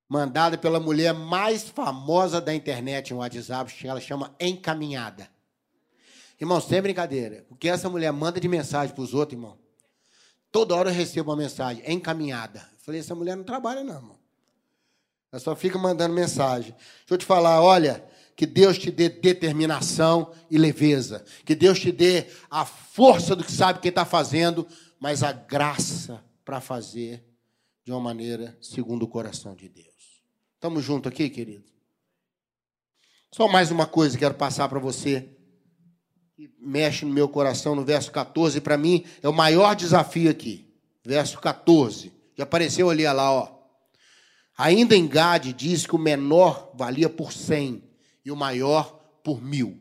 mandada 0.09 0.57
pela 0.57 0.79
mulher 0.79 1.13
mais 1.13 1.69
famosa 1.69 2.41
da 2.41 2.53
internet 2.53 3.13
no 3.13 3.19
WhatsApp, 3.19 3.71
ela 3.87 4.01
chama 4.01 4.35
Encaminhada. 4.39 5.29
Irmão, 6.41 6.59
sem 6.59 6.81
brincadeira. 6.81 7.45
O 7.49 7.55
que 7.55 7.69
essa 7.69 7.87
mulher 7.87 8.11
manda 8.11 8.39
de 8.39 8.47
mensagem 8.47 8.95
para 8.95 9.03
os 9.03 9.13
outros, 9.13 9.37
irmão? 9.37 9.59
Toda 10.51 10.75
hora 10.75 10.89
eu 10.89 10.93
recebo 10.93 11.31
uma 11.31 11.37
mensagem, 11.37 11.83
encaminhada. 11.91 12.59
Eu 12.59 12.79
falei, 12.79 12.99
essa 12.99 13.13
mulher 13.13 13.35
não 13.35 13.43
trabalha, 13.43 13.83
não, 13.83 13.95
irmão. 13.95 14.19
Ela 15.31 15.39
só 15.39 15.55
fica 15.55 15.77
mandando 15.77 16.13
mensagem. 16.13 16.71
Deixa 16.71 17.13
eu 17.13 17.17
te 17.17 17.25
falar, 17.25 17.61
olha, 17.61 18.03
que 18.35 18.45
Deus 18.45 18.77
te 18.77 18.89
dê 18.89 19.09
determinação 19.09 20.31
e 20.49 20.57
leveza. 20.57 21.23
Que 21.45 21.53
Deus 21.53 21.79
te 21.79 21.91
dê 21.91 22.25
a 22.49 22.65
força 22.65 23.35
do 23.35 23.43
que 23.43 23.51
sabe 23.51 23.79
que 23.79 23.89
está 23.89 24.05
fazendo, 24.05 24.67
mas 24.99 25.21
a 25.23 25.31
graça 25.31 26.23
para 26.43 26.59
fazer 26.59 27.23
de 27.83 27.91
uma 27.91 27.99
maneira 27.99 28.57
segundo 28.61 29.03
o 29.03 29.07
coração 29.07 29.55
de 29.55 29.69
Deus. 29.69 30.23
Estamos 30.55 30.83
juntos 30.83 31.11
aqui, 31.11 31.29
querido? 31.29 31.65
Só 33.31 33.47
mais 33.47 33.69
uma 33.69 33.85
coisa 33.85 34.15
que 34.15 34.23
quero 34.23 34.33
passar 34.33 34.67
para 34.67 34.79
você, 34.79 35.29
que 36.39 36.49
mexe 36.57 37.03
no 37.03 37.11
meu 37.11 37.27
coração, 37.27 37.75
no 37.75 37.83
verso 37.83 38.13
14, 38.13 38.61
para 38.61 38.77
mim 38.77 39.03
é 39.21 39.27
o 39.27 39.33
maior 39.33 39.75
desafio 39.75 40.31
aqui. 40.31 40.73
Verso 41.03 41.37
14. 41.37 42.13
Já 42.33 42.45
apareceu 42.45 42.89
ali, 42.89 43.05
olha 43.05 43.11
lá, 43.11 43.29
ó. 43.29 43.59
Ainda 44.57 44.95
em 44.95 45.05
Gade 45.05 45.51
diz 45.51 45.85
que 45.85 45.97
o 45.97 45.99
menor 45.99 46.71
valia 46.75 47.09
por 47.09 47.33
cem 47.33 47.83
e 48.23 48.31
o 48.31 48.37
maior 48.37 48.85
por 49.21 49.41
mil. 49.41 49.71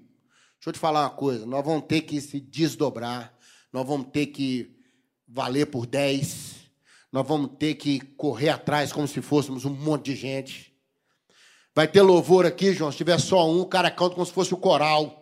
Deixa 0.57 0.71
eu 0.71 0.73
te 0.73 0.81
falar 0.81 1.03
uma 1.03 1.11
coisa: 1.11 1.47
nós 1.47 1.64
vamos 1.64 1.87
ter 1.87 2.01
que 2.01 2.21
se 2.21 2.40
desdobrar, 2.40 3.33
nós 3.73 3.87
vamos 3.87 4.09
ter 4.09 4.27
que 4.27 4.77
valer 5.29 5.66
por 5.66 5.87
10, 5.87 6.57
nós 7.12 7.25
vamos 7.25 7.53
ter 7.57 7.77
que 7.77 8.01
correr 8.01 8.49
atrás 8.49 8.92
como 8.92 9.07
se 9.07 9.23
fôssemos 9.23 9.64
um 9.64 9.71
monte 9.71 10.07
de 10.07 10.16
gente. 10.16 10.75
Vai 11.73 11.87
ter 11.87 12.03
louvor 12.03 12.44
aqui, 12.44 12.73
João. 12.73 12.90
Se 12.90 12.99
tiver 12.99 13.21
só 13.21 13.49
um, 13.49 13.61
o 13.61 13.66
cara 13.66 13.92
canta 13.92 14.16
como 14.16 14.27
se 14.27 14.33
fosse 14.33 14.53
o 14.53 14.57
coral. 14.57 15.18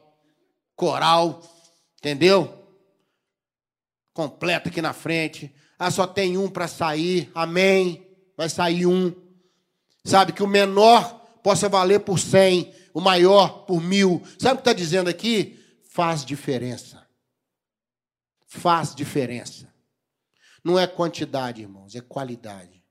Coral, 0.77 1.43
entendeu? 1.99 2.53
Completa 4.13 4.69
aqui 4.69 4.81
na 4.81 4.93
frente. 4.93 5.53
Ah, 5.79 5.91
só 5.91 6.07
tem 6.07 6.39
um 6.39 6.49
para 6.49 6.69
sair. 6.69 7.31
Amém. 7.35 8.07
Vai 8.37 8.49
sair 8.49 8.87
um. 8.87 9.15
Sabe 10.05 10.33
que 10.33 10.43
o 10.43 10.47
menor 10.47 11.21
possa 11.43 11.69
valer 11.69 12.01
por 12.01 12.19
cem, 12.19 12.75
o 12.93 13.01
maior 13.01 13.65
por 13.67 13.81
mil. 13.81 14.23
Sabe 14.39 14.55
o 14.55 14.57
que 14.57 14.61
está 14.61 14.73
dizendo 14.73 15.09
aqui? 15.09 15.59
Faz 15.91 16.25
diferença. 16.25 17.07
Faz 18.47 18.95
diferença. 18.95 19.73
Não 20.63 20.79
é 20.79 20.87
quantidade, 20.87 21.63
irmãos, 21.63 21.95
é 21.95 22.01
qualidade. 22.01 22.85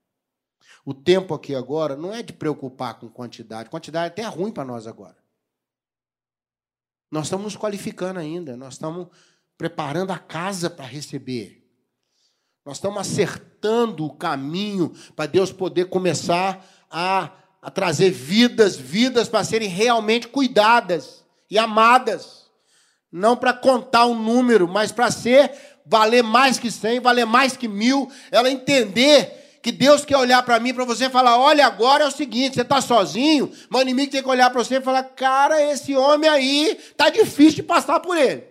O 0.85 0.93
tempo 0.93 1.33
aqui 1.33 1.55
agora 1.55 1.95
não 1.95 2.13
é 2.13 2.21
de 2.21 2.31
preocupar 2.31 2.99
com 2.99 3.09
quantidade. 3.09 3.69
Quantidade 3.69 4.05
é 4.05 4.07
até 4.07 4.23
ruim 4.23 4.51
para 4.51 4.63
nós 4.63 4.85
agora. 4.85 5.17
Nós 7.15 7.27
estamos 7.27 7.45
nos 7.45 7.55
qualificando 7.55 8.19
ainda, 8.19 8.57
nós 8.57 8.73
estamos 8.73 9.07
preparando 9.57 10.11
a 10.11 10.19
casa 10.19 10.69
para 10.69 10.83
receber. 10.83 11.65
Nós 12.65 12.75
estamos 12.75 12.99
acertando 12.99 14.05
o 14.05 14.13
caminho 14.13 14.93
para 15.15 15.25
Deus 15.25 15.49
poder 15.49 15.85
começar 15.85 16.61
a, 16.91 17.31
a 17.61 17.71
trazer 17.71 18.11
vidas, 18.11 18.75
vidas 18.75 19.29
para 19.29 19.45
serem 19.45 19.69
realmente 19.69 20.27
cuidadas 20.27 21.23
e 21.49 21.57
amadas. 21.57 22.51
Não 23.09 23.37
para 23.37 23.53
contar 23.53 24.07
um 24.07 24.21
número, 24.21 24.67
mas 24.67 24.91
para 24.91 25.09
ser, 25.09 25.53
valer 25.85 26.21
mais 26.21 26.59
que 26.59 26.69
cem, 26.69 26.99
valer 26.99 27.25
mais 27.25 27.55
que 27.55 27.69
mil. 27.69 28.11
Ela 28.29 28.51
entender 28.51 29.44
que 29.65 29.71
Deus 29.71 30.05
quer 30.05 30.15
olhar 30.17 30.43
para 30.43 30.59
mim, 30.59 30.75
para 30.75 30.85
você 30.85 31.05
e 31.05 31.09
falar: 31.09 31.39
olha, 31.39 31.65
agora 31.65 32.03
é 32.03 32.07
o 32.07 32.11
seguinte, 32.11 32.53
você 32.53 32.61
está 32.61 32.79
sozinho, 32.79 33.51
mas 33.67 33.79
o 33.79 33.81
inimigo 33.81 34.11
tem 34.11 34.21
que 34.21 34.29
olhar 34.29 34.51
para 34.51 34.63
você 34.63 34.75
e 34.75 34.81
falar: 34.81 35.01
cara, 35.01 35.59
esse 35.59 35.95
homem 35.95 36.29
aí 36.29 36.75
tá 36.95 37.09
difícil 37.09 37.55
de 37.55 37.63
passar 37.63 37.99
por 37.99 38.15
ele. 38.15 38.43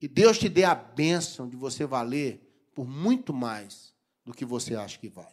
Que 0.00 0.08
Deus 0.08 0.40
te 0.40 0.48
dê 0.48 0.64
a 0.64 0.74
bênção 0.74 1.48
de 1.48 1.54
você 1.56 1.86
valer 1.86 2.68
por 2.74 2.84
muito 2.84 3.32
mais 3.32 3.94
do 4.24 4.34
que 4.34 4.44
você 4.44 4.74
acha 4.74 4.98
que 4.98 5.08
vale. 5.08 5.28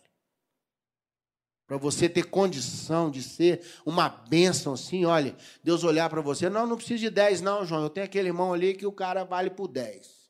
Para 1.65 1.77
você 1.77 2.07
ter 2.07 2.29
condição 2.29 3.09
de 3.09 3.23
ser 3.23 3.65
uma 3.83 4.07
bênção 4.07 4.73
assim, 4.73 5.03
olha, 5.03 5.35
Deus 5.63 5.83
olhar 5.83 6.11
para 6.11 6.21
você, 6.21 6.47
não, 6.47 6.67
não 6.67 6.77
precisa 6.77 6.99
de 6.99 7.09
10 7.09 7.41
não, 7.41 7.65
João, 7.65 7.81
eu 7.81 7.89
tenho 7.89 8.05
aquele 8.05 8.27
irmão 8.27 8.53
ali 8.53 8.75
que 8.75 8.85
o 8.85 8.91
cara 8.91 9.23
vale 9.23 9.49
por 9.49 9.67
10. 9.67 10.29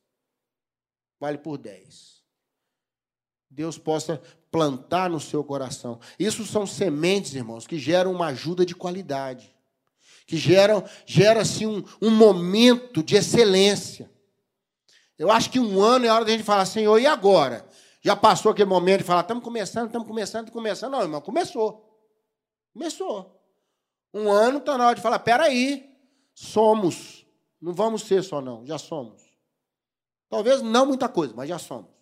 Vale 1.19 1.37
por 1.37 1.57
10. 1.57 2.14
Deus 3.55 3.77
possa 3.77 4.21
plantar 4.51 5.09
no 5.09 5.19
seu 5.19 5.41
coração. 5.41 5.97
Isso 6.19 6.45
são 6.45 6.67
sementes, 6.67 7.33
irmãos, 7.33 7.65
que 7.65 7.79
geram 7.79 8.11
uma 8.11 8.27
ajuda 8.27 8.65
de 8.65 8.75
qualidade, 8.75 9.55
que 10.27 10.35
geram 10.35 10.83
gera 11.05 11.41
assim 11.41 11.65
um, 11.65 11.81
um 12.01 12.11
momento 12.11 13.01
de 13.01 13.15
excelência. 13.15 14.11
Eu 15.17 15.31
acho 15.31 15.49
que 15.49 15.57
um 15.57 15.81
ano 15.81 16.05
é 16.05 16.11
hora 16.11 16.25
da 16.25 16.31
gente 16.31 16.43
falar, 16.43 16.65
Senhor, 16.65 16.99
e 16.99 17.07
agora? 17.07 17.65
Já 18.01 18.13
passou 18.13 18.51
aquele 18.51 18.69
momento 18.69 18.99
de 18.99 19.05
falar, 19.05 19.21
estamos 19.21 19.41
começando, 19.41 19.85
estamos 19.85 20.07
começando, 20.07 20.47
estamos 20.47 20.51
começando. 20.51 20.91
Não, 20.91 21.01
irmão, 21.01 21.21
começou. 21.21 21.97
Começou. 22.73 23.41
Um 24.13 24.29
ano 24.29 24.57
está 24.57 24.77
na 24.77 24.87
hora 24.87 24.95
de 24.95 25.01
falar, 25.01 25.19
peraí, 25.19 25.89
somos. 26.33 27.25
Não 27.61 27.71
vamos 27.71 28.01
ser 28.01 28.21
só 28.21 28.41
não, 28.41 28.65
já 28.65 28.77
somos. 28.77 29.23
Talvez 30.29 30.61
não 30.61 30.85
muita 30.85 31.07
coisa, 31.07 31.33
mas 31.33 31.47
já 31.47 31.57
somos 31.57 31.94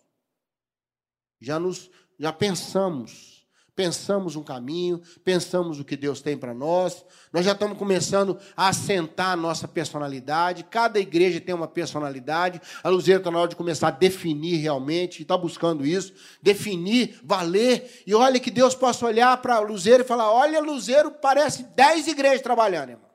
já 1.44 1.58
nos 1.58 1.90
já 2.18 2.32
pensamos, 2.32 3.44
pensamos 3.74 4.36
um 4.36 4.42
caminho, 4.42 5.00
pensamos 5.24 5.80
o 5.80 5.84
que 5.84 5.96
Deus 5.96 6.22
tem 6.22 6.36
para 6.36 6.54
nós. 6.54 7.04
Nós 7.32 7.44
já 7.44 7.52
estamos 7.52 7.76
começando 7.76 8.38
a 8.56 8.68
assentar 8.68 9.32
a 9.32 9.36
nossa 9.36 9.66
personalidade. 9.66 10.64
Cada 10.64 11.00
igreja 11.00 11.40
tem 11.40 11.54
uma 11.54 11.66
personalidade. 11.66 12.60
A 12.82 12.88
Luzeira 12.88 13.20
está 13.20 13.30
na 13.30 13.38
hora 13.40 13.48
de 13.48 13.56
começar 13.56 13.88
a 13.88 13.90
definir 13.90 14.56
realmente, 14.56 15.22
está 15.22 15.36
buscando 15.36 15.84
isso, 15.84 16.12
definir, 16.40 17.18
valer. 17.22 18.02
E 18.06 18.14
olha 18.14 18.40
que 18.40 18.50
Deus 18.50 18.74
possa 18.74 19.06
olhar 19.06 19.36
para 19.42 19.58
Luzeiro 19.58 20.04
e 20.04 20.06
falar: 20.06 20.30
olha, 20.30 20.60
Luzeiro 20.60 21.10
parece 21.10 21.64
dez 21.74 22.06
igrejas 22.06 22.42
trabalhando, 22.42 22.90
irmão. 22.90 23.10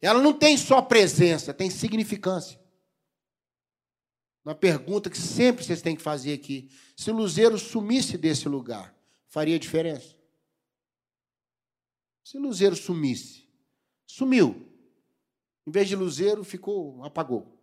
Ela 0.00 0.22
não 0.22 0.34
tem 0.34 0.56
só 0.56 0.82
presença, 0.82 1.54
tem 1.54 1.70
significância. 1.70 2.63
Uma 4.44 4.54
pergunta 4.54 5.08
que 5.08 5.16
sempre 5.18 5.64
vocês 5.64 5.80
têm 5.80 5.96
que 5.96 6.02
fazer 6.02 6.34
aqui: 6.34 6.70
se 6.96 7.10
o 7.10 7.14
Luzeiro 7.14 7.58
sumisse 7.58 8.18
desse 8.18 8.48
lugar, 8.48 8.94
faria 9.26 9.58
diferença? 9.58 10.14
Se 12.22 12.36
o 12.36 12.40
Luzeiro 12.40 12.76
sumisse, 12.76 13.48
sumiu. 14.06 14.70
Em 15.66 15.70
vez 15.70 15.88
de 15.88 15.96
Luzeiro, 15.96 16.44
ficou, 16.44 17.02
apagou. 17.02 17.58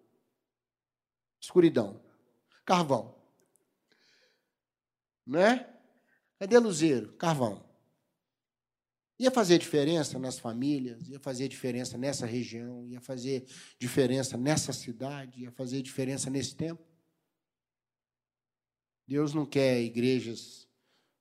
Escuridão. 1.40 2.02
Carvão. 2.66 3.16
Né? 5.26 5.72
Cadê 6.40 6.58
Luzeiro? 6.58 7.14
Carvão. 7.14 7.71
Ia 9.22 9.30
fazer 9.30 9.60
diferença 9.60 10.18
nas 10.18 10.40
famílias, 10.40 11.08
ia 11.08 11.20
fazer 11.20 11.48
diferença 11.48 11.96
nessa 11.96 12.26
região, 12.26 12.88
ia 12.88 13.00
fazer 13.00 13.46
diferença 13.78 14.36
nessa 14.36 14.74
cidade, 14.74 15.44
ia 15.44 15.52
fazer 15.52 15.84
diferença 15.84 16.28
nesse 16.28 16.56
tempo. 16.56 16.82
Deus 19.08 19.32
não 19.32 19.46
quer 19.46 19.80
igrejas 19.80 20.68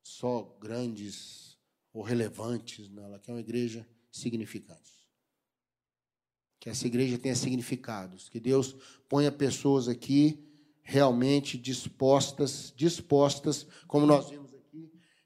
só 0.03 0.45
grandes 0.59 1.59
ou 1.93 2.03
relevantes, 2.03 2.89
não. 2.89 3.05
ela 3.05 3.19
quer 3.19 3.33
uma 3.33 3.41
igreja 3.41 3.87
significante. 4.11 5.07
Que 6.59 6.71
essa 6.71 6.87
igreja 6.87 7.19
tenha 7.19 7.37
significados, 7.37 8.31
que 8.31 8.41
Deus 8.41 8.75
ponha 9.11 9.31
pessoas 9.31 9.89
aqui 9.89 10.43
realmente 10.83 11.59
dispostas, 11.59 12.73
dispostas, 12.75 13.67
como 13.87 14.07
nós 14.07 14.31
vimos 14.31 14.50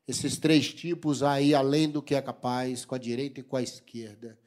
esses 0.06 0.38
três 0.38 0.72
tipos 0.72 1.22
aí, 1.22 1.54
além 1.54 1.88
do 1.88 2.02
que 2.02 2.14
é 2.14 2.22
capaz, 2.22 2.84
com 2.84 2.94
a 2.94 2.98
direita 2.98 3.40
e 3.40 3.42
com 3.42 3.56
a 3.56 3.62
esquerda. 3.62 4.38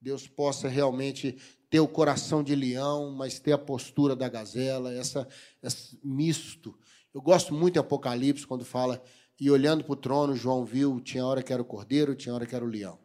Deus 0.00 0.26
possa 0.26 0.68
realmente 0.68 1.36
ter 1.70 1.80
o 1.80 1.88
coração 1.88 2.42
de 2.42 2.54
leão, 2.54 3.10
mas 3.12 3.38
ter 3.38 3.52
a 3.52 3.58
postura 3.58 4.16
da 4.16 4.28
gazela, 4.28 4.92
essa, 4.92 5.28
esse 5.62 5.98
misto. 6.02 6.78
Eu 7.14 7.22
gosto 7.22 7.54
muito 7.54 7.74
de 7.74 7.78
Apocalipse 7.78 8.46
quando 8.46 8.64
fala, 8.64 9.02
e 9.38 9.50
olhando 9.50 9.84
para 9.84 9.92
o 9.92 9.96
trono, 9.96 10.36
João 10.36 10.64
viu, 10.64 11.00
tinha 11.00 11.24
hora 11.24 11.42
que 11.42 11.52
era 11.52 11.62
o 11.62 11.64
cordeiro, 11.64 12.14
tinha 12.14 12.34
hora 12.34 12.46
que 12.46 12.54
era 12.54 12.64
o 12.64 12.68
leão. 12.68 12.98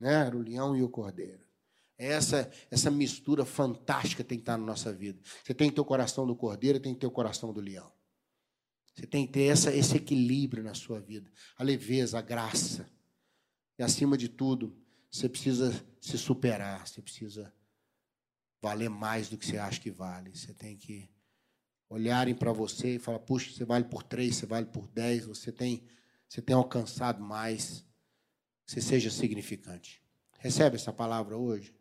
Né? 0.00 0.12
Era 0.12 0.36
o 0.36 0.42
leão 0.42 0.76
e 0.76 0.82
o 0.82 0.88
cordeiro. 0.88 1.44
Essa, 1.96 2.50
essa 2.70 2.90
mistura 2.90 3.44
fantástica 3.44 4.24
tem 4.24 4.38
que 4.38 4.42
estar 4.42 4.58
na 4.58 4.66
nossa 4.66 4.92
vida. 4.92 5.20
Você 5.42 5.54
tem 5.54 5.68
que 5.68 5.76
ter 5.76 5.80
o 5.80 5.84
coração 5.84 6.26
do 6.26 6.34
cordeiro, 6.34 6.80
tem 6.80 6.92
que 6.92 7.00
ter 7.00 7.06
o 7.06 7.10
coração 7.10 7.52
do 7.52 7.60
leão. 7.60 7.90
Você 8.94 9.06
tem 9.06 9.26
que 9.26 9.32
ter 9.32 9.44
essa, 9.44 9.74
esse 9.74 9.96
equilíbrio 9.96 10.62
na 10.62 10.74
sua 10.74 11.00
vida, 11.00 11.30
a 11.56 11.64
leveza, 11.64 12.18
a 12.18 12.22
graça. 12.22 12.88
E 13.78 13.82
acima 13.82 14.16
de 14.16 14.28
tudo, 14.28 14.76
você 15.10 15.28
precisa 15.28 15.72
se 16.00 16.16
superar, 16.16 16.86
você 16.86 17.02
precisa 17.02 17.52
valer 18.62 18.88
mais 18.88 19.28
do 19.28 19.36
que 19.36 19.44
você 19.44 19.58
acha 19.58 19.80
que 19.80 19.90
vale. 19.90 20.34
Você 20.34 20.54
tem 20.54 20.76
que 20.76 21.10
olharem 21.88 22.34
para 22.34 22.52
você 22.52 22.96
e 22.96 22.98
falar: 22.98 23.18
puxa, 23.18 23.52
você 23.52 23.64
vale 23.64 23.84
por 23.84 24.02
três, 24.02 24.36
você 24.36 24.46
vale 24.46 24.66
por 24.66 24.86
dez, 24.88 25.24
você 25.24 25.50
tem, 25.50 25.82
você 26.28 26.40
tem 26.40 26.54
alcançado 26.54 27.22
mais. 27.22 27.84
Você 28.64 28.80
seja 28.80 29.10
significante. 29.10 30.02
Recebe 30.38 30.76
essa 30.76 30.92
palavra 30.92 31.36
hoje? 31.36 31.74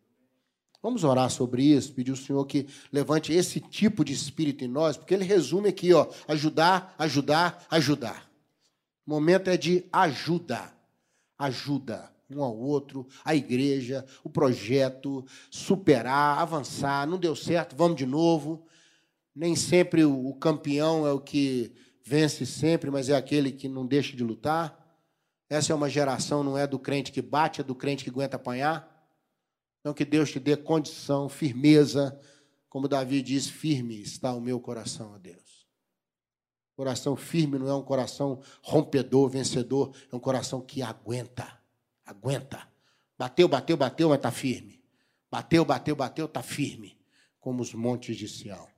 Vamos 0.84 1.06
orar 1.06 1.30
sobre 1.30 1.64
isso, 1.64 1.94
pedir 1.94 2.12
ao 2.12 2.18
Senhor 2.18 2.46
que 2.46 2.68
levante 2.92 3.32
esse 3.32 3.62
tipo 3.62 4.04
de 4.04 4.12
espírito 4.12 4.66
em 4.66 4.68
nós, 4.68 4.98
porque 4.98 5.14
ele 5.14 5.24
resume 5.24 5.70
aqui, 5.70 5.94
ó, 5.94 6.06
ajudar, 6.28 6.94
ajudar, 7.00 7.66
ajudar. 7.72 8.30
O 9.08 9.12
momento 9.12 9.50
é 9.50 9.56
de 9.56 9.86
ajuda. 9.94 10.74
Ajuda 11.40 12.12
um 12.30 12.44
ao 12.44 12.58
outro, 12.58 13.08
a 13.24 13.34
igreja, 13.34 14.06
o 14.26 14.30
projeto, 14.30 15.26
superar, 15.50 16.40
avançar. 16.40 17.08
Não 17.08 17.18
deu 17.18 17.36
certo, 17.36 17.78
vamos 17.78 17.96
de 17.96 18.06
novo. 18.06 18.66
Nem 19.34 19.56
sempre 19.56 20.04
o 20.04 20.34
campeão 20.34 21.08
é 21.08 21.14
o 21.14 21.20
que 21.20 21.72
vence 22.04 22.46
sempre, 22.46 22.92
mas 22.92 23.08
é 23.08 23.16
aquele 23.16 23.54
que 23.54 23.70
não 23.70 23.86
deixa 23.86 24.18
de 24.18 24.24
lutar. 24.24 24.78
Essa 25.50 25.72
é 25.72 25.76
uma 25.76 25.90
geração, 25.90 26.44
não 26.44 26.58
é 26.58 26.68
do 26.68 26.78
crente 26.78 27.12
que 27.12 27.22
bate, 27.22 27.62
é 27.62 27.64
do 27.64 27.74
crente 27.74 28.04
que 28.04 28.10
aguenta 28.10 28.36
apanhar. 28.36 28.93
Então, 29.84 29.94
que 29.94 30.06
Deus 30.06 30.32
te 30.32 30.40
dê 30.40 30.56
condição, 30.56 31.28
firmeza. 31.28 32.18
Como 32.70 32.88
Davi 32.88 33.22
diz, 33.22 33.50
firme 33.50 34.02
está 34.02 34.34
o 34.34 34.40
meu 34.40 34.58
coração, 34.58 35.12
ó 35.14 35.18
Deus. 35.18 35.68
Coração 36.74 37.18
firme 37.18 37.60
não 37.60 37.68
é 37.68 37.76
um 37.76 37.84
coração 37.84 38.42
rompedor, 38.62 39.30
vencedor, 39.30 39.94
é 40.10 40.16
um 40.16 40.22
coração 40.22 40.62
que 40.62 40.82
aguenta. 40.82 41.60
Aguenta. 42.06 42.66
Bateu, 43.18 43.46
bateu, 43.50 43.76
bateu, 43.76 44.08
mas 44.08 44.20
está 44.20 44.32
firme. 44.32 44.82
Bateu, 45.30 45.66
bateu, 45.66 45.98
bateu, 45.98 46.26
está 46.28 46.42
firme. 46.42 46.98
Como 47.42 47.62
os 47.62 47.74
montes 47.74 48.16
de 48.16 48.30
Sião. 48.30 48.70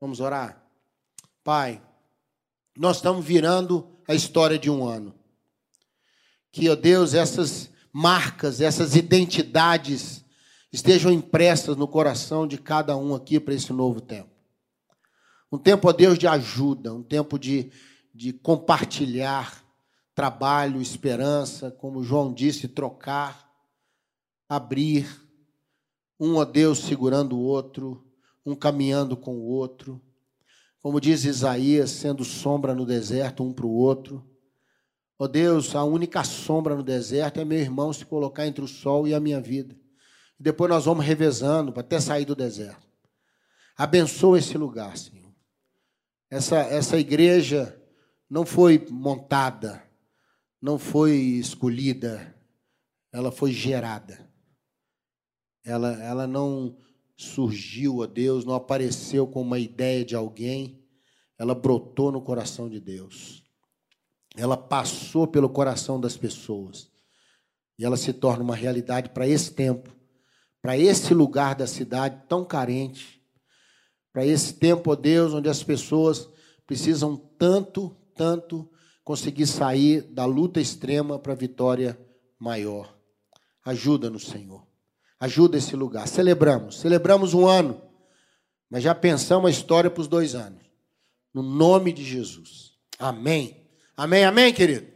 Vamos 0.00 0.18
orar? 0.18 0.68
Pai, 1.44 1.80
nós 2.76 2.96
estamos 2.96 3.24
virando 3.24 3.88
a 4.08 4.16
história 4.16 4.58
de 4.58 4.68
um 4.68 4.84
ano. 4.84 5.14
Que, 6.50 6.68
ó 6.68 6.74
Deus, 6.74 7.14
essas 7.14 7.70
marcas, 7.98 8.60
essas 8.60 8.94
identidades 8.94 10.22
estejam 10.70 11.10
impressas 11.10 11.78
no 11.78 11.88
coração 11.88 12.46
de 12.46 12.58
cada 12.58 12.94
um 12.94 13.14
aqui 13.14 13.40
para 13.40 13.54
esse 13.54 13.72
novo 13.72 14.02
tempo. 14.02 14.28
Um 15.50 15.56
tempo, 15.56 15.88
ó 15.88 15.92
Deus, 15.92 16.18
de 16.18 16.26
ajuda, 16.26 16.92
um 16.92 17.02
tempo 17.02 17.38
de, 17.38 17.72
de 18.14 18.34
compartilhar 18.34 19.64
trabalho, 20.14 20.82
esperança, 20.82 21.70
como 21.70 22.02
João 22.02 22.34
disse, 22.34 22.68
trocar, 22.68 23.50
abrir, 24.46 25.08
um, 26.20 26.34
ó 26.34 26.44
Deus, 26.44 26.80
segurando 26.80 27.34
o 27.34 27.40
outro, 27.40 28.04
um 28.44 28.54
caminhando 28.54 29.16
com 29.16 29.36
o 29.36 29.46
outro. 29.46 30.02
Como 30.82 31.00
diz 31.00 31.24
Isaías, 31.24 31.92
sendo 31.92 32.26
sombra 32.26 32.74
no 32.74 32.84
deserto 32.84 33.42
um 33.42 33.54
para 33.54 33.64
o 33.64 33.74
outro. 33.74 34.35
Ó 35.18 35.26
Deus, 35.26 35.74
a 35.74 35.82
única 35.82 36.22
sombra 36.24 36.74
no 36.74 36.82
deserto 36.82 37.40
é 37.40 37.44
meu 37.44 37.58
irmão 37.58 37.92
se 37.92 38.04
colocar 38.04 38.46
entre 38.46 38.62
o 38.62 38.68
sol 38.68 39.08
e 39.08 39.14
a 39.14 39.20
minha 39.20 39.40
vida. 39.40 39.74
Depois 40.38 40.70
nós 40.70 40.84
vamos 40.84 41.04
revezando 41.04 41.72
até 41.78 41.98
sair 41.98 42.26
do 42.26 42.34
deserto. 42.34 42.86
Abençoa 43.76 44.38
esse 44.38 44.58
lugar, 44.58 44.96
Senhor. 44.96 45.34
Essa, 46.30 46.56
essa 46.58 46.98
igreja 46.98 47.80
não 48.28 48.44
foi 48.44 48.84
montada, 48.90 49.82
não 50.60 50.78
foi 50.78 51.14
escolhida, 51.16 52.34
ela 53.12 53.32
foi 53.32 53.52
gerada. 53.52 54.28
Ela, 55.64 55.92
ela 56.02 56.26
não 56.26 56.76
surgiu 57.16 58.02
a 58.02 58.06
Deus, 58.06 58.44
não 58.44 58.54
apareceu 58.54 59.26
como 59.26 59.46
uma 59.46 59.58
ideia 59.58 60.04
de 60.04 60.14
alguém, 60.14 60.84
ela 61.38 61.54
brotou 61.54 62.12
no 62.12 62.20
coração 62.20 62.68
de 62.68 62.80
Deus. 62.80 63.45
Ela 64.36 64.56
passou 64.56 65.26
pelo 65.26 65.48
coração 65.48 65.98
das 65.98 66.16
pessoas. 66.16 66.88
E 67.78 67.84
ela 67.84 67.96
se 67.96 68.12
torna 68.12 68.44
uma 68.44 68.54
realidade 68.54 69.10
para 69.10 69.26
esse 69.26 69.52
tempo, 69.52 69.94
para 70.60 70.76
esse 70.76 71.14
lugar 71.14 71.54
da 71.54 71.66
cidade 71.66 72.22
tão 72.28 72.44
carente, 72.44 73.22
para 74.12 74.24
esse 74.24 74.54
tempo, 74.54 74.90
ó 74.90 74.94
Deus, 74.94 75.34
onde 75.34 75.48
as 75.48 75.62
pessoas 75.62 76.28
precisam 76.66 77.16
tanto, 77.16 77.94
tanto 78.14 78.68
conseguir 79.04 79.46
sair 79.46 80.02
da 80.02 80.24
luta 80.24 80.60
extrema 80.60 81.18
para 81.18 81.32
a 81.32 81.36
vitória 81.36 81.98
maior. 82.38 82.96
Ajuda-nos, 83.64 84.24
Senhor. 84.26 84.66
Ajuda 85.20 85.58
esse 85.58 85.76
lugar. 85.76 86.08
Celebramos, 86.08 86.80
celebramos 86.80 87.34
um 87.34 87.46
ano, 87.46 87.80
mas 88.70 88.82
já 88.82 88.94
pensamos 88.94 89.48
a 89.48 89.50
história 89.50 89.90
para 89.90 90.00
os 90.00 90.08
dois 90.08 90.34
anos. 90.34 90.62
No 91.32 91.42
nome 91.42 91.92
de 91.92 92.04
Jesus. 92.04 92.72
Amém. 92.98 93.65
Amém, 93.96 94.24
amém, 94.24 94.52
querido. 94.52 94.86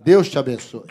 Deus 0.00 0.28
te 0.28 0.38
abençoe. 0.38 0.84